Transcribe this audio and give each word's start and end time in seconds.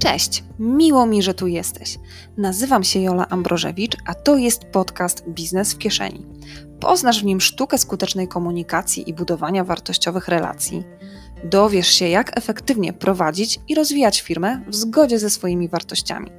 Cześć, 0.00 0.44
miło 0.58 1.06
mi, 1.06 1.22
że 1.22 1.34
tu 1.34 1.46
jesteś. 1.46 1.98
Nazywam 2.36 2.84
się 2.84 3.00
Jola 3.00 3.28
Ambrożewicz, 3.28 3.96
a 4.06 4.14
to 4.14 4.36
jest 4.36 4.64
podcast 4.64 5.28
Biznes 5.28 5.72
w 5.72 5.78
Kieszeni. 5.78 6.26
Poznasz 6.80 7.20
w 7.20 7.24
nim 7.24 7.40
sztukę 7.40 7.78
skutecznej 7.78 8.28
komunikacji 8.28 9.10
i 9.10 9.14
budowania 9.14 9.64
wartościowych 9.64 10.28
relacji. 10.28 10.84
Dowiesz 11.44 11.88
się, 11.88 12.08
jak 12.08 12.38
efektywnie 12.38 12.92
prowadzić 12.92 13.60
i 13.68 13.74
rozwijać 13.74 14.20
firmę 14.20 14.64
w 14.68 14.74
zgodzie 14.74 15.18
ze 15.18 15.30
swoimi 15.30 15.68
wartościami. 15.68 16.30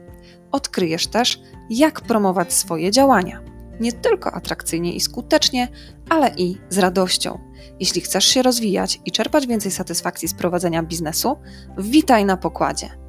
Odkryjesz 0.51 1.07
też, 1.07 1.41
jak 1.69 2.01
promować 2.01 2.53
swoje 2.53 2.91
działania. 2.91 3.41
Nie 3.79 3.91
tylko 3.91 4.31
atrakcyjnie 4.31 4.93
i 4.93 4.99
skutecznie, 4.99 5.67
ale 6.09 6.31
i 6.37 6.57
z 6.69 6.77
radością. 6.77 7.39
Jeśli 7.79 8.01
chcesz 8.01 8.25
się 8.25 8.41
rozwijać 8.41 8.99
i 9.05 9.11
czerpać 9.11 9.47
więcej 9.47 9.71
satysfakcji 9.71 10.27
z 10.27 10.33
prowadzenia 10.33 10.83
biznesu, 10.83 11.37
witaj 11.77 12.25
na 12.25 12.37
pokładzie. 12.37 13.01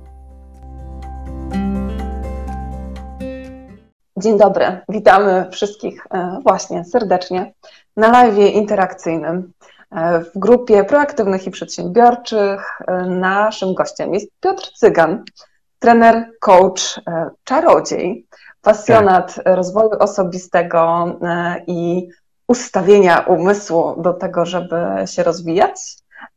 Dzień 4.23 4.39
dobry, 4.39 4.81
witamy 4.89 5.49
wszystkich 5.51 6.07
e, 6.11 6.39
właśnie 6.43 6.85
serdecznie 6.85 7.53
na 7.97 8.09
live 8.09 8.39
interakcyjnym 8.39 9.53
e, 9.91 10.21
w 10.21 10.39
grupie 10.39 10.85
proaktywnych 10.85 11.47
i 11.47 11.51
przedsiębiorczych. 11.51 12.81
E, 12.87 13.07
naszym 13.07 13.75
gościem 13.75 14.15
jest 14.15 14.27
Piotr 14.41 14.73
Cygan, 14.77 15.25
trener, 15.79 16.31
coach, 16.41 17.01
czarodziej, 17.45 18.27
pasjonat 18.61 19.35
tak. 19.35 19.45
rozwoju 19.57 19.91
osobistego 19.99 21.07
i 21.67 22.09
ustawienia 22.49 23.21
umysłu 23.21 24.03
do 24.03 24.13
tego, 24.13 24.47
żeby 24.47 24.77
się 25.07 25.23
rozwijać. 25.23 25.81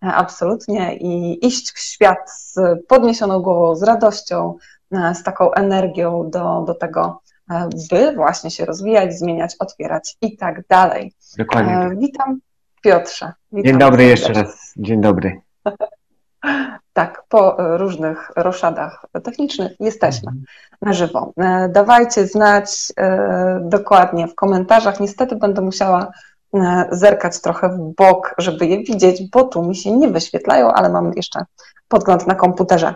Absolutnie 0.01 0.95
i 0.95 1.45
iść 1.47 1.71
w 1.71 1.79
świat 1.79 2.31
z 2.31 2.59
podniesioną 2.87 3.41
głową, 3.41 3.75
z 3.75 3.83
radością, 3.83 4.55
z 5.13 5.23
taką 5.23 5.51
energią 5.51 6.29
do, 6.29 6.63
do 6.67 6.75
tego, 6.75 7.21
by 7.89 8.13
właśnie 8.15 8.51
się 8.51 8.65
rozwijać, 8.65 9.13
zmieniać, 9.13 9.55
otwierać 9.59 10.17
i 10.21 10.37
tak 10.37 10.67
dalej. 10.67 11.13
Dokładnie. 11.37 11.73
E, 11.73 11.95
witam 11.95 12.39
Piotrze. 12.81 13.33
Witam 13.51 13.71
Dzień 13.71 13.79
dobry 13.79 14.03
jeszcze 14.03 14.33
raz. 14.33 14.73
Dzień 14.77 15.01
dobry. 15.01 15.41
Tak, 16.93 17.23
po 17.29 17.55
różnych 17.77 18.31
roszadach 18.35 19.05
technicznych 19.23 19.71
jesteśmy 19.79 20.27
mhm. 20.29 20.45
na 20.81 20.93
żywo. 20.93 21.33
E, 21.37 21.69
dawajcie 21.69 22.27
znać 22.27 22.93
e, 22.97 23.59
dokładnie 23.63 24.27
w 24.27 24.35
komentarzach. 24.35 24.99
Niestety 24.99 25.35
będę 25.35 25.61
musiała 25.61 26.11
zerkać 26.91 27.41
trochę 27.41 27.69
w 27.69 27.93
bok, 27.97 28.35
żeby 28.37 28.65
je 28.67 28.77
widzieć, 28.77 29.29
bo 29.29 29.43
tu 29.43 29.63
mi 29.63 29.75
się 29.75 29.91
nie 29.91 30.07
wyświetlają, 30.07 30.71
ale 30.71 30.89
mam 30.89 31.11
jeszcze 31.15 31.39
podgląd 31.87 32.27
na 32.27 32.35
komputerze. 32.35 32.95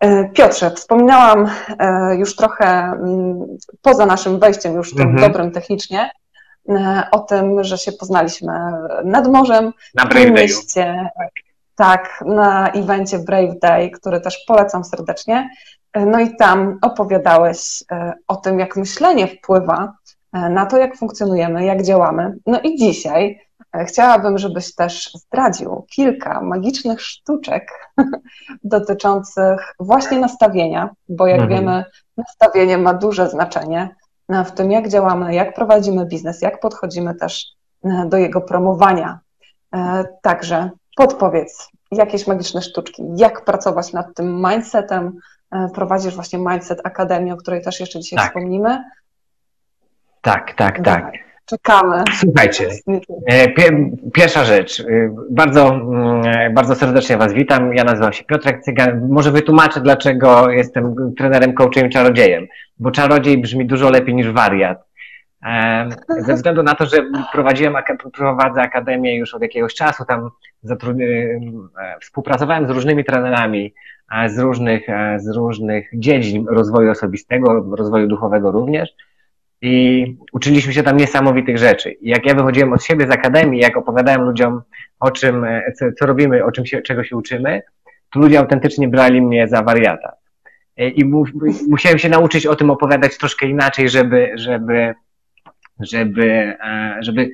E, 0.00 0.28
Piotrze, 0.28 0.70
wspominałam 0.70 1.50
e, 1.78 2.16
już 2.16 2.36
trochę 2.36 2.64
mm, 2.66 3.46
poza 3.82 4.06
naszym 4.06 4.38
wejściem, 4.38 4.74
już 4.74 4.94
tym 4.94 5.08
mhm. 5.08 5.32
dobrym 5.32 5.50
technicznie, 5.50 6.10
e, 6.68 7.08
o 7.12 7.18
tym, 7.18 7.64
że 7.64 7.78
się 7.78 7.92
poznaliśmy 7.92 8.52
nad 9.04 9.28
morzem, 9.28 9.72
na 9.94 10.06
Brave 10.06 10.30
mieście, 10.30 11.10
tak, 11.76 12.24
na 12.26 12.70
evencie 12.70 13.18
Brave 13.18 13.58
Day, 13.62 13.90
który 13.90 14.20
też 14.20 14.44
polecam 14.46 14.84
serdecznie. 14.84 15.50
No 16.06 16.20
i 16.20 16.36
tam 16.36 16.78
opowiadałeś 16.82 17.82
o 18.28 18.36
tym, 18.36 18.58
jak 18.58 18.76
myślenie 18.76 19.26
wpływa 19.26 19.92
na 20.32 20.66
to, 20.66 20.76
jak 20.78 20.96
funkcjonujemy, 20.96 21.64
jak 21.64 21.82
działamy. 21.82 22.34
No 22.46 22.60
i 22.60 22.76
dzisiaj 22.76 23.45
chciałabym, 23.84 24.38
żebyś 24.38 24.74
też 24.74 25.10
zdradził 25.14 25.86
kilka 25.90 26.40
magicznych 26.40 27.00
sztuczek 27.00 27.72
dotyczących 28.64 29.74
właśnie 29.80 30.18
nastawienia, 30.18 30.90
bo 31.08 31.26
jak 31.26 31.40
mhm. 31.40 31.60
wiemy, 31.60 31.84
nastawienie 32.16 32.78
ma 32.78 32.94
duże 32.94 33.28
znaczenie 33.28 33.96
w 34.28 34.50
tym, 34.50 34.70
jak 34.70 34.88
działamy, 34.88 35.34
jak 35.34 35.54
prowadzimy 35.54 36.06
biznes, 36.06 36.42
jak 36.42 36.60
podchodzimy 36.60 37.14
też 37.14 37.46
e, 37.84 38.06
do 38.08 38.16
jego 38.16 38.40
promowania. 38.40 39.18
E, 39.74 40.04
także 40.22 40.70
podpowiedz 40.96 41.68
jakieś 41.92 42.26
magiczne 42.26 42.62
sztuczki, 42.62 43.02
jak 43.16 43.44
pracować 43.44 43.92
nad 43.92 44.14
tym 44.14 44.42
mindsetem. 44.42 45.18
Prowadzisz 45.74 46.14
właśnie 46.14 46.38
Mindset 46.38 46.80
Akademię, 46.84 47.34
o 47.34 47.36
której 47.36 47.62
też 47.62 47.80
jeszcze 47.80 48.00
dzisiaj 48.00 48.16
tak. 48.18 48.26
wspomnimy. 48.26 48.84
Tak, 50.22 50.54
tak, 50.54 50.84
tak. 50.84 51.12
Czekamy. 51.46 52.04
Słuchajcie, 52.12 52.68
e, 53.26 53.48
pierwsza 54.14 54.44
rzecz. 54.44 54.80
E, 54.80 54.84
bardzo, 55.30 55.68
mm, 55.68 56.54
bardzo 56.54 56.74
serdecznie 56.74 57.16
Was 57.16 57.32
witam. 57.32 57.74
Ja 57.74 57.84
nazywam 57.84 58.12
się 58.12 58.24
Piotrek 58.24 58.62
Cygan. 58.62 59.08
Może 59.08 59.30
wytłumaczę, 59.30 59.80
dlaczego 59.80 60.50
jestem 60.50 60.94
trenerem, 61.18 61.54
coachem, 61.54 61.90
czarodziejem. 61.90 62.46
Bo 62.78 62.90
czarodziej 62.90 63.38
brzmi 63.38 63.66
dużo 63.66 63.90
lepiej 63.90 64.14
niż 64.14 64.30
wariat. 64.30 64.84
E, 65.46 65.88
ze 66.18 66.34
względu 66.34 66.62
na 66.62 66.74
to, 66.74 66.86
że 66.86 66.96
prowadziłem, 67.32 67.74
prowadzę 68.12 68.60
akademię 68.60 69.16
już 69.16 69.34
od 69.34 69.42
jakiegoś 69.42 69.74
czasu, 69.74 70.04
tam 70.04 70.30
współpracowałem 72.00 72.66
z 72.66 72.70
różnymi 72.70 73.04
trenerami 73.04 73.74
z 74.26 74.38
różnych, 74.38 74.86
z 75.16 75.28
różnych 75.28 75.90
dziedzin 75.94 76.46
rozwoju 76.48 76.90
osobistego, 76.90 77.74
rozwoju 77.76 78.06
duchowego 78.06 78.50
również. 78.50 78.90
I 79.62 80.04
uczyliśmy 80.32 80.72
się 80.72 80.82
tam 80.82 80.96
niesamowitych 80.96 81.58
rzeczy. 81.58 81.96
Jak 82.02 82.26
ja 82.26 82.34
wychodziłem 82.34 82.72
od 82.72 82.84
siebie 82.84 83.06
z 83.06 83.10
akademii, 83.10 83.60
jak 83.60 83.76
opowiadałem 83.76 84.22
ludziom 84.22 84.62
o 85.00 85.10
czym, 85.10 85.46
co, 85.78 85.86
co 85.98 86.06
robimy, 86.06 86.44
o 86.44 86.52
czym 86.52 86.66
się, 86.66 86.82
czego 86.82 87.04
się 87.04 87.16
uczymy, 87.16 87.62
to 88.10 88.20
ludzie 88.20 88.38
autentycznie 88.38 88.88
brali 88.88 89.22
mnie 89.22 89.48
za 89.48 89.62
wariata. 89.62 90.12
E, 90.76 90.88
I 90.88 91.04
mu, 91.04 91.24
musiałem 91.68 91.98
się 91.98 92.08
nauczyć 92.08 92.46
o 92.46 92.56
tym 92.56 92.70
opowiadać 92.70 93.18
troszkę 93.18 93.46
inaczej, 93.46 93.88
żeby, 93.88 94.32
żeby, 94.34 94.94
żeby, 95.80 96.56
e, 96.64 96.98
żeby, 97.00 97.30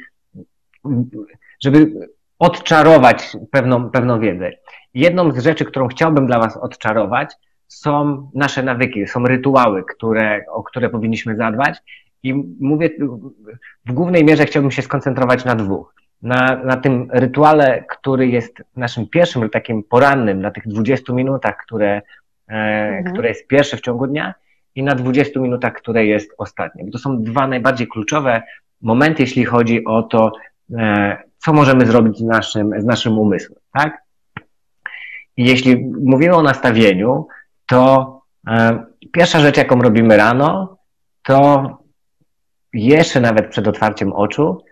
żeby 1.60 1.92
odczarować 2.38 3.36
pewną, 3.50 3.90
pewną 3.90 4.20
wiedzę. 4.20 4.50
Jedną 4.94 5.32
z 5.32 5.44
rzeczy, 5.44 5.64
którą 5.64 5.88
chciałbym 5.88 6.26
dla 6.26 6.38
Was 6.38 6.56
odczarować, 6.56 7.34
są 7.68 8.30
nasze 8.34 8.62
nawyki, 8.62 9.06
są 9.06 9.24
rytuały, 9.24 9.84
które, 9.84 10.44
o 10.48 10.62
które 10.62 10.90
powinniśmy 10.90 11.36
zadbać 11.36 11.78
i 12.22 12.34
mówię, 12.60 12.90
w 13.86 13.92
głównej 13.92 14.24
mierze 14.24 14.46
chciałbym 14.46 14.70
się 14.70 14.82
skoncentrować 14.82 15.44
na 15.44 15.54
dwóch. 15.54 15.94
Na, 16.22 16.60
na 16.64 16.76
tym 16.76 17.08
rytuale, 17.12 17.84
który 17.88 18.28
jest 18.28 18.62
naszym 18.76 19.08
pierwszym, 19.08 19.50
takim 19.50 19.82
porannym, 19.82 20.40
na 20.40 20.50
tych 20.50 20.68
20 20.68 21.12
minutach, 21.12 21.56
które, 21.56 22.02
e, 22.48 22.54
mhm. 22.88 23.04
które 23.04 23.28
jest 23.28 23.46
pierwsze 23.46 23.76
w 23.76 23.80
ciągu 23.80 24.06
dnia 24.06 24.34
i 24.74 24.82
na 24.82 24.94
20 24.94 25.40
minutach, 25.40 25.72
które 25.72 26.06
jest 26.06 26.34
ostatnie. 26.38 26.90
To 26.90 26.98
są 26.98 27.22
dwa 27.22 27.46
najbardziej 27.46 27.88
kluczowe 27.88 28.42
momenty, 28.82 29.22
jeśli 29.22 29.44
chodzi 29.44 29.84
o 29.84 30.02
to, 30.02 30.32
e, 30.78 31.16
co 31.38 31.52
możemy 31.52 31.86
zrobić 31.86 32.18
z 32.18 32.22
naszym, 32.22 32.80
z 32.80 32.84
naszym 32.84 33.18
umysłem, 33.18 33.58
tak? 33.72 34.02
I 35.36 35.44
jeśli 35.44 35.76
mówimy 36.04 36.34
o 36.34 36.42
nastawieniu, 36.42 37.26
to 37.66 38.22
e, 38.48 38.84
pierwsza 39.12 39.40
rzecz, 39.40 39.56
jaką 39.56 39.82
robimy 39.82 40.16
rano, 40.16 40.76
to 41.22 41.81
jeszcze 42.72 43.20
nawet 43.20 43.48
przed 43.48 43.68
otwarciem 43.68 44.12
oczu, 44.12 44.64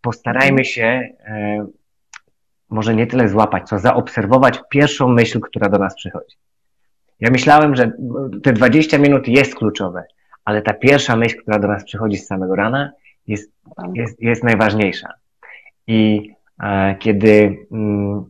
postarajmy 0.00 0.60
mhm. 0.60 0.64
się 0.64 1.08
e, 1.26 1.66
może 2.70 2.94
nie 2.94 3.06
tyle 3.06 3.28
złapać, 3.28 3.68
co 3.68 3.78
zaobserwować 3.78 4.60
pierwszą 4.70 5.08
myśl, 5.08 5.40
która 5.40 5.68
do 5.68 5.78
nas 5.78 5.94
przychodzi. 5.94 6.36
Ja 7.20 7.30
myślałem, 7.30 7.76
że 7.76 7.92
te 8.42 8.52
20 8.52 8.98
minut 8.98 9.28
jest 9.28 9.54
kluczowe, 9.54 10.04
ale 10.44 10.62
ta 10.62 10.74
pierwsza 10.74 11.16
myśl, 11.16 11.36
która 11.42 11.58
do 11.58 11.68
nas 11.68 11.84
przychodzi 11.84 12.16
z 12.16 12.26
samego 12.26 12.56
rana, 12.56 12.92
jest, 13.26 13.52
jest, 13.94 14.22
jest 14.22 14.44
najważniejsza. 14.44 15.08
I 15.86 16.30
e, 16.62 16.96
kiedy 16.98 17.56
mm, 17.72 18.24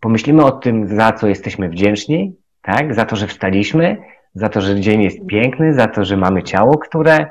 pomyślimy 0.00 0.44
o 0.44 0.50
tym, 0.50 0.88
za 0.88 1.12
co 1.12 1.28
jesteśmy 1.28 1.68
wdzięczni, 1.68 2.34
tak, 2.62 2.94
za 2.94 3.04
to, 3.04 3.16
że 3.16 3.26
wstaliśmy, 3.26 3.96
za 4.34 4.48
to, 4.48 4.60
że 4.60 4.80
dzień 4.80 5.02
jest 5.02 5.26
piękny, 5.26 5.74
za 5.74 5.86
to, 5.86 6.04
że 6.04 6.16
mamy 6.16 6.42
ciało, 6.42 6.78
które 6.78 7.26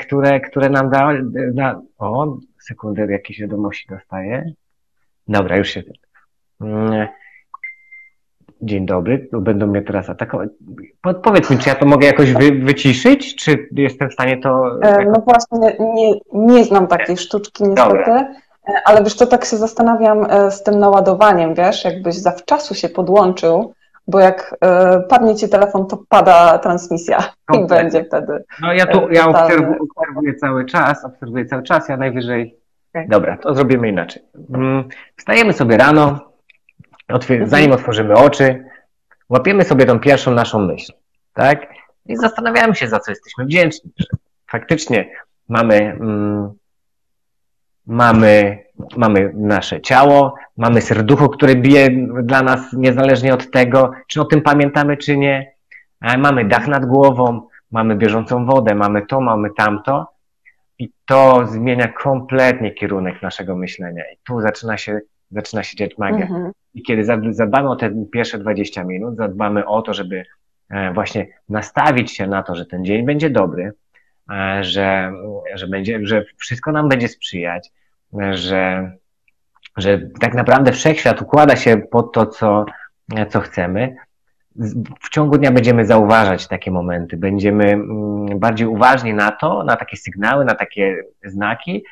które, 0.00 0.40
które 0.40 0.68
nam 0.68 0.90
da, 0.90 1.10
da 1.52 1.80
o, 1.98 2.36
sekundę, 2.60 3.06
jakieś 3.12 3.40
wiadomości 3.40 3.88
dostaję. 3.88 4.52
Dobra, 5.28 5.56
już 5.56 5.68
się. 5.68 5.82
Mm, 6.60 7.08
dzień 8.62 8.86
dobry, 8.86 9.28
będą 9.32 9.66
mnie 9.66 9.82
teraz 9.82 10.10
atakować. 10.10 10.48
Powiedz 11.22 11.50
mi, 11.50 11.58
czy 11.58 11.68
ja 11.68 11.74
to 11.74 11.86
mogę 11.86 12.06
jakoś 12.06 12.32
wy, 12.32 12.52
wyciszyć, 12.52 13.36
czy 13.36 13.68
jestem 13.72 14.10
w 14.10 14.12
stanie 14.12 14.36
to... 14.36 14.82
E, 14.82 15.04
no 15.04 15.24
właśnie, 15.26 15.76
nie, 15.94 16.14
nie 16.32 16.64
znam 16.64 16.86
takiej 16.86 17.16
sztuczki 17.16 17.64
niestety, 17.64 17.96
Dobra. 17.96 18.34
E, 18.68 18.74
ale 18.84 19.04
wiesz 19.04 19.14
co, 19.14 19.26
tak 19.26 19.44
się 19.44 19.56
zastanawiam 19.56 20.26
z 20.50 20.62
tym 20.62 20.78
naładowaniem, 20.78 21.54
wiesz, 21.54 21.84
jakbyś 21.84 22.14
zawczasu 22.14 22.74
się 22.74 22.88
podłączył, 22.88 23.74
bo 24.06 24.20
jak 24.20 24.54
y, 24.54 25.08
padnie 25.08 25.34
ci 25.36 25.48
telefon, 25.48 25.86
to 25.86 26.04
pada 26.08 26.58
transmisja 26.58 27.18
i 27.54 27.66
będzie 27.66 28.04
wtedy. 28.04 28.44
No 28.60 28.72
ja 28.72 28.86
tu 28.86 29.10
ja 29.10 29.28
obserwuję, 29.28 29.78
obserwuję, 29.78 30.34
cały 30.34 30.64
czas, 30.64 31.04
obserwuję 31.04 31.46
cały 31.46 31.62
czas, 31.62 31.88
ja 31.88 31.96
najwyżej. 31.96 32.58
Okay. 32.90 33.06
Dobra, 33.08 33.36
to 33.36 33.54
zrobimy 33.54 33.88
inaczej. 33.88 34.22
Mm, 34.54 34.88
wstajemy 35.16 35.52
sobie 35.52 35.76
rano, 35.76 36.32
otwier- 37.12 37.32
mhm. 37.32 37.50
zanim 37.50 37.72
otworzymy 37.72 38.14
oczy, 38.14 38.64
łapiemy 39.28 39.64
sobie 39.64 39.86
tą 39.86 40.00
pierwszą 40.00 40.30
naszą 40.30 40.58
myśl, 40.58 40.92
tak? 41.34 41.66
I 42.06 42.16
zastanawiamy 42.16 42.74
się, 42.74 42.88
za 42.88 43.00
co 43.00 43.10
jesteśmy 43.10 43.44
wdzięczni. 43.44 43.90
Że 43.98 44.06
faktycznie 44.50 45.10
mamy, 45.48 45.74
mm, 45.74 46.52
mamy, 47.86 48.64
mamy 48.96 49.32
nasze 49.34 49.80
ciało, 49.80 50.34
mamy 50.56 50.80
serducho, 50.80 51.28
które 51.28 51.54
bije 51.54 51.90
dla 52.22 52.42
nas 52.42 52.72
niezależnie 52.72 53.34
od 53.34 53.50
tego, 53.50 53.90
czy 54.08 54.20
o 54.20 54.24
tym 54.24 54.42
pamiętamy, 54.42 54.96
czy 54.96 55.16
nie. 55.18 55.54
Mamy 56.18 56.44
dach 56.44 56.68
nad 56.68 56.86
głową, 56.86 57.48
mamy 57.70 57.96
bieżącą 57.96 58.46
wodę, 58.46 58.74
mamy 58.74 59.06
to, 59.06 59.20
mamy 59.20 59.48
tamto. 59.56 60.14
I 60.78 60.90
to 61.06 61.46
zmienia 61.46 61.88
kompletnie 61.88 62.70
kierunek 62.70 63.22
naszego 63.22 63.56
myślenia. 63.56 64.02
I 64.12 64.16
tu 64.24 64.40
zaczyna 64.40 64.76
się, 64.76 65.00
zaczyna 65.30 65.62
się 65.62 65.76
dziać 65.76 65.98
magia. 65.98 66.26
Mhm. 66.26 66.52
I 66.74 66.82
kiedy 66.82 67.04
zadbamy 67.30 67.70
o 67.70 67.76
te 67.76 67.90
pierwsze 68.12 68.38
20 68.38 68.84
minut, 68.84 69.16
zadbamy 69.16 69.66
o 69.66 69.82
to, 69.82 69.94
żeby 69.94 70.24
e, 70.70 70.92
właśnie 70.92 71.26
nastawić 71.48 72.12
się 72.12 72.26
na 72.26 72.42
to, 72.42 72.54
że 72.54 72.66
ten 72.66 72.84
dzień 72.84 73.06
będzie 73.06 73.30
dobry, 73.30 73.64
e, 73.64 73.72
że, 74.60 75.12
że, 75.54 75.66
będzie, 75.66 76.00
że 76.02 76.24
wszystko 76.36 76.72
nam 76.72 76.88
będzie 76.88 77.08
sprzyjać, 77.08 77.72
e, 78.20 78.36
że, 78.36 78.92
że 79.76 80.00
tak 80.20 80.34
naprawdę 80.34 80.72
wszechświat 80.72 81.22
układa 81.22 81.56
się 81.56 81.76
pod 81.76 82.12
to, 82.12 82.26
co, 82.26 82.64
co 83.28 83.40
chcemy, 83.40 83.96
w 85.00 85.08
ciągu 85.10 85.38
dnia 85.38 85.52
będziemy 85.52 85.86
zauważać 85.86 86.48
takie 86.48 86.70
momenty, 86.70 87.16
będziemy 87.16 87.64
mm, 87.64 88.38
bardziej 88.38 88.66
uważni 88.66 89.14
na 89.14 89.32
to, 89.32 89.64
na 89.64 89.76
takie 89.76 89.96
sygnały, 89.96 90.44
na 90.44 90.54
takie 90.54 90.96
znaki, 91.24 91.84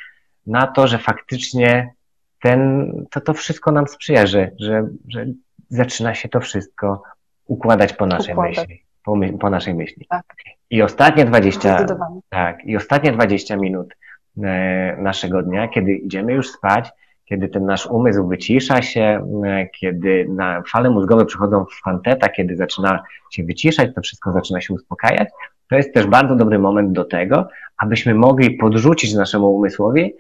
na 0.47 0.67
to, 0.67 0.87
że 0.87 0.99
faktycznie 0.99 1.93
ten, 2.41 2.91
to, 3.11 3.21
to 3.21 3.35
wszystko 3.35 3.73
nam 3.73 3.89
sprzyja, 3.89 4.27
że, 4.27 4.51
że, 4.61 4.89
że 5.09 5.27
zaczyna 5.69 6.15
się 6.15 6.29
to 6.29 6.41
wszystko 6.41 7.03
układać 7.47 7.93
po 7.93 8.07
naszej 8.07 8.35
układać. 8.35 8.59
myśli. 8.59 8.83
Po, 9.05 9.17
po, 9.41 9.51
naszej 9.51 9.75
myśli. 9.75 10.07
Tak. 10.09 10.25
I 10.71 10.83
ostatnie 10.83 11.25
20, 11.25 11.87
tak, 12.29 12.65
i 12.65 12.77
ostatnie 12.77 13.13
20 13.13 13.57
minut 13.57 13.95
e, 14.43 14.97
naszego 14.97 15.43
dnia, 15.43 15.69
kiedy 15.69 15.93
idziemy 15.93 16.33
już 16.33 16.51
spać, 16.51 16.91
kiedy 17.25 17.49
ten 17.49 17.65
nasz 17.65 17.87
umysł 17.87 18.29
wycisza 18.29 18.83
się, 18.83 19.27
e, 19.45 19.67
kiedy 19.67 20.27
na 20.29 20.63
fale 20.73 20.91
mózgowe 20.91 21.27
przychodzą 21.27 21.65
w 21.65 21.83
fanteta, 21.85 22.29
kiedy 22.29 22.57
zaczyna 22.57 23.03
się 23.31 23.45
wyciszać, 23.45 23.95
to 23.95 24.01
wszystko 24.01 24.33
zaczyna 24.33 24.61
się 24.61 24.75
uspokajać, 24.75 25.29
to 25.71 25.77
jest 25.77 25.95
też 25.95 26.07
bardzo 26.07 26.37
dobry 26.37 26.59
moment 26.59 26.93
do 26.93 27.05
tego, 27.05 27.49
abyśmy 27.77 28.15
mogli 28.15 28.51
podrzucić 28.51 29.15
naszemu 29.15 29.55
umysłowi 29.55 30.15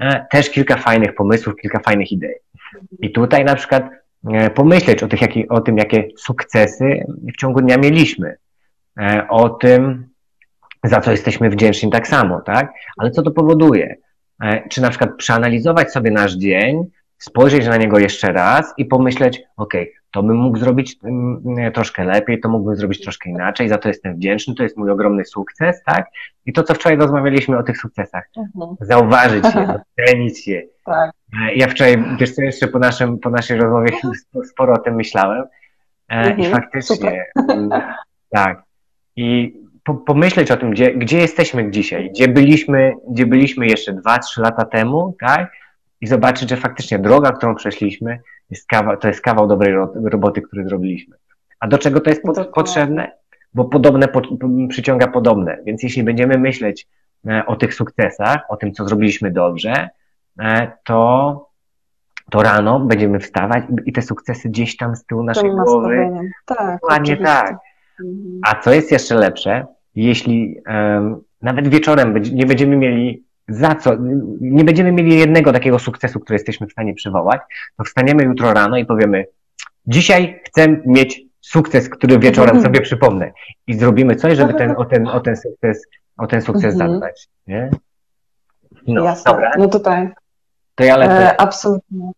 e, 0.00 0.26
też 0.30 0.50
kilka 0.50 0.76
fajnych 0.76 1.14
pomysłów, 1.14 1.56
kilka 1.56 1.78
fajnych 1.78 2.12
idei. 2.12 2.34
I 2.98 3.12
tutaj 3.12 3.44
na 3.44 3.54
przykład 3.54 3.90
pomyśleć 4.54 5.02
o, 5.02 5.08
tych, 5.08 5.20
o 5.48 5.60
tym, 5.60 5.78
jakie 5.78 6.08
sukcesy 6.16 7.06
w 7.34 7.36
ciągu 7.36 7.60
dnia 7.60 7.76
mieliśmy, 7.76 8.36
o 9.28 9.48
tym, 9.48 10.08
za 10.84 11.00
co 11.00 11.10
jesteśmy 11.10 11.50
wdzięczni 11.50 11.90
tak 11.90 12.08
samo, 12.08 12.40
tak? 12.40 12.72
Ale 12.96 13.10
co 13.10 13.22
to 13.22 13.30
powoduje? 13.30 13.96
E, 14.42 14.68
czy 14.68 14.82
na 14.82 14.90
przykład 14.90 15.16
przeanalizować 15.16 15.92
sobie 15.92 16.10
nasz 16.10 16.34
dzień, 16.34 16.84
spojrzeć 17.18 17.66
na 17.66 17.76
niego 17.76 17.98
jeszcze 17.98 18.32
raz 18.32 18.74
i 18.76 18.84
pomyśleć, 18.84 19.42
ok, 19.56 19.74
to 20.10 20.22
bym 20.22 20.36
mógł 20.36 20.58
zrobić 20.58 20.96
mm, 21.04 21.72
troszkę 21.72 22.04
lepiej, 22.04 22.40
to 22.40 22.48
mógłbym 22.48 22.76
zrobić 22.76 23.02
troszkę 23.02 23.30
inaczej, 23.30 23.68
za 23.68 23.78
to 23.78 23.88
jestem 23.88 24.16
wdzięczny, 24.16 24.54
to 24.54 24.62
jest 24.62 24.76
mój 24.76 24.90
ogromny 24.90 25.24
sukces, 25.24 25.82
tak? 25.84 26.06
I 26.46 26.52
to, 26.52 26.62
co 26.62 26.74
wczoraj 26.74 26.98
rozmawialiśmy 26.98 27.58
o 27.58 27.62
tych 27.62 27.78
sukcesach, 27.78 28.24
mhm. 28.36 28.76
zauważyć 28.80 29.44
je, 29.44 29.66
docenić 29.96 30.48
je. 30.48 30.62
Tak. 30.84 31.10
E, 31.32 31.54
ja 31.54 31.68
wczoraj, 31.68 32.04
wiesz 32.18 32.34
co, 32.34 32.42
jeszcze 32.42 32.68
po, 32.68 32.78
naszym, 32.78 33.18
po 33.18 33.30
naszej 33.30 33.58
rozmowie 33.58 33.90
sporo 34.50 34.74
o 34.74 34.78
tym 34.78 34.94
myślałem 34.94 35.44
e, 36.08 36.14
mhm. 36.14 36.38
i 36.38 36.46
faktycznie, 36.46 37.24
mm, 37.48 37.70
tak. 38.30 38.62
I 39.16 39.58
pomyśleć 40.06 40.50
o 40.50 40.56
tym, 40.56 40.70
gdzie, 40.70 40.94
gdzie 40.94 41.18
jesteśmy 41.18 41.70
dzisiaj, 41.70 42.10
gdzie 42.10 42.28
byliśmy, 42.28 42.94
gdzie 43.10 43.26
byliśmy 43.26 43.66
jeszcze 43.66 43.92
2-3 43.92 44.40
lata 44.40 44.64
temu, 44.64 45.16
tak? 45.20 45.52
I 46.00 46.06
zobaczyć, 46.06 46.50
że 46.50 46.56
faktycznie 46.56 46.98
droga, 46.98 47.32
którą 47.32 47.54
przeszliśmy, 47.54 48.20
jest 48.50 48.66
kawał, 48.66 48.96
to 48.96 49.08
jest 49.08 49.20
kawał 49.20 49.46
dobrej 49.46 49.74
roboty, 50.04 50.42
który 50.42 50.64
zrobiliśmy. 50.64 51.16
A 51.60 51.68
do 51.68 51.78
czego 51.78 52.00
to 52.00 52.10
jest 52.10 52.22
po, 52.22 52.44
potrzebne? 52.44 53.12
Bo 53.54 53.64
podobne 53.64 54.08
po, 54.08 54.22
przyciąga 54.68 55.08
podobne. 55.08 55.58
Więc 55.64 55.82
jeśli 55.82 56.02
będziemy 56.02 56.38
myśleć 56.38 56.86
e, 57.26 57.46
o 57.46 57.56
tych 57.56 57.74
sukcesach, 57.74 58.40
o 58.48 58.56
tym, 58.56 58.72
co 58.72 58.84
zrobiliśmy 58.84 59.30
dobrze, 59.30 59.88
to, 60.84 61.48
to 62.30 62.42
rano 62.42 62.80
będziemy 62.80 63.20
wstawać 63.20 63.64
i 63.86 63.92
te 63.92 64.02
sukcesy 64.02 64.48
gdzieś 64.48 64.76
tam 64.76 64.96
z 64.96 65.04
tyłu 65.04 65.22
naszej 65.22 65.50
głowy. 65.50 66.10
Tak, 66.46 66.80
Dokładnie 66.80 67.16
tak. 67.16 67.56
Mhm. 68.00 68.40
A 68.46 68.54
co 68.54 68.72
jest 68.72 68.92
jeszcze 68.92 69.14
lepsze, 69.14 69.66
jeśli 69.94 70.56
um, 70.66 71.20
nawet 71.42 71.68
wieczorem 71.68 72.14
nie 72.32 72.46
będziemy 72.46 72.76
mieli 72.76 73.28
za 73.48 73.74
co, 73.74 73.92
nie 74.40 74.64
będziemy 74.64 74.92
mieli 74.92 75.18
jednego 75.18 75.52
takiego 75.52 75.78
sukcesu, 75.78 76.20
który 76.20 76.34
jesteśmy 76.34 76.66
w 76.66 76.72
stanie 76.72 76.94
przywołać, 76.94 77.40
to 77.76 77.84
wstaniemy 77.84 78.24
jutro 78.24 78.52
rano 78.52 78.76
i 78.76 78.86
powiemy, 78.86 79.24
dzisiaj 79.86 80.40
chcę 80.44 80.68
mieć 80.86 81.20
sukces, 81.40 81.88
który 81.88 82.18
wieczorem 82.18 82.56
mhm. 82.56 82.64
sobie 82.64 82.80
przypomnę 82.80 83.32
i 83.66 83.74
zrobimy 83.74 84.16
coś, 84.16 84.36
żeby 84.36 84.54
ten, 84.54 84.74
o, 84.76 84.84
ten, 84.84 85.08
o 85.08 85.20
ten 85.20 85.36
sukces, 85.36 85.86
o 86.18 86.26
ten 86.26 86.42
sukces 86.42 86.74
mhm. 86.74 86.90
zadbać. 86.90 87.28
Nie? 87.46 87.70
No, 88.86 89.04
Jasne. 89.04 89.32
Dobra. 89.32 89.52
No 89.58 89.68
tutaj. 89.68 90.08
To 90.78 90.84
ja 90.84 90.96
lecę. 90.96 91.32
E, 91.32 91.40
absolutnie 91.40 92.12